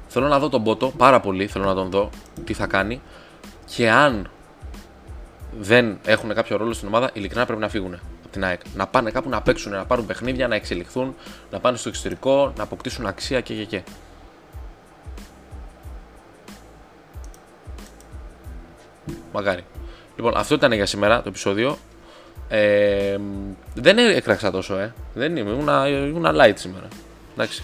Θέλω 0.09 0.29
να 0.29 0.39
δω 0.39 0.49
τον 0.49 0.63
Πότο 0.65 0.91
πάρα 0.97 1.21
πολύ, 1.21 1.47
θέλω 1.47 1.65
να 1.65 1.75
τον 1.75 1.91
δω 1.91 2.11
τι 2.45 2.53
θα 2.53 2.67
κάνει 2.67 3.01
και 3.65 3.91
αν 3.91 4.31
δεν 5.59 5.99
έχουν 6.05 6.35
κάποιο 6.35 6.57
ρόλο 6.57 6.73
στην 6.73 6.89
ομάδα, 6.89 7.11
ειλικρινά 7.13 7.47
πρέπει 7.47 7.61
να 7.61 7.69
φύγουν 7.69 7.95
από 7.95 8.20
την 8.31 8.45
ΑΕΚ. 8.45 8.61
Να 8.75 8.87
πάνε 8.87 9.11
κάπου 9.11 9.29
να 9.29 9.43
παίξουν, 9.43 9.73
να 9.73 9.85
πάρουν 9.85 10.07
παιχνίδια, 10.07 10.49
να 10.49 10.55
εξελιχθούν, 10.55 11.15
να 11.51 11.61
πάνε 11.61 11.77
στο 11.77 11.89
εξωτερικό, 11.89 12.53
να 12.57 12.63
αποκτήσουν 12.63 13.07
αξία 13.07 13.41
και 13.41 13.55
και 13.55 13.65
και. 13.65 13.83
Μακάρι. 19.33 19.65
Λοιπόν, 20.17 20.37
αυτό 20.37 20.55
ήταν 20.55 20.73
για 20.73 20.87
σήμερα 20.87 21.23
το 21.23 21.29
επεισόδιο. 21.29 21.79
Ε, 22.49 23.17
δεν 23.75 23.99
έκραξα 23.99 24.51
τόσο, 24.51 24.77
ε. 24.79 24.95
Δεν 25.15 25.37
είμαι, 25.37 25.51
ήμουνα, 25.51 25.89
ήμουνα 25.89 26.33
light 26.35 26.55
σήμερα. 26.55 26.89
Εντάξει. 27.33 27.63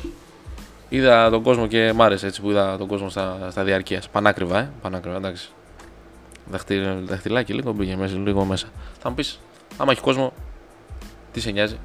Είδα 0.88 1.30
τον 1.30 1.42
κόσμο 1.42 1.66
και 1.66 1.92
μ' 1.92 2.02
άρεσε 2.02 2.26
έτσι 2.26 2.40
που 2.40 2.50
είδα 2.50 2.76
τον 2.78 2.86
κόσμο 2.86 3.08
στα, 3.08 3.48
στα 3.50 3.64
διαρκείας. 3.64 4.08
Πανάκριβα, 4.08 4.58
ε. 4.58 4.70
Πανάκριβα, 4.82 5.16
εντάξει. 5.16 5.48
δαχτυλάκι 7.04 7.52
λίγο 7.52 7.72
μπήκε 7.72 7.96
μέσα, 7.96 8.16
λίγο 8.16 8.44
μέσα. 8.44 8.66
Θα 8.98 9.08
μου 9.08 9.14
πεις, 9.14 9.40
άμα 9.76 9.92
έχει 9.92 10.00
κόσμο, 10.00 10.32
τι 11.36 11.42
σε 11.42 11.50
νοιάζει; 11.50 11.78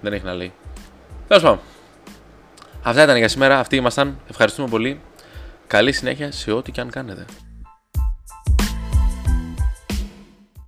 Δεν 0.00 0.12
έχει 0.12 0.24
να 0.24 0.34
λέει. 0.34 0.52
Τέλος 1.28 1.42
πάντων. 1.42 1.60
Αυτά 2.82 3.02
ήταν 3.02 3.16
για 3.16 3.28
σήμερα. 3.28 3.58
Αυτοί 3.58 3.76
ήμασταν. 3.76 4.20
Ευχαριστούμε 4.30 4.68
πολύ. 4.68 5.00
Καλή 5.66 5.92
συνέχεια 5.92 6.32
σε 6.32 6.52
ό,τι 6.52 6.72
και 6.72 6.80
αν 6.80 6.90
κάνετε. 6.90 7.24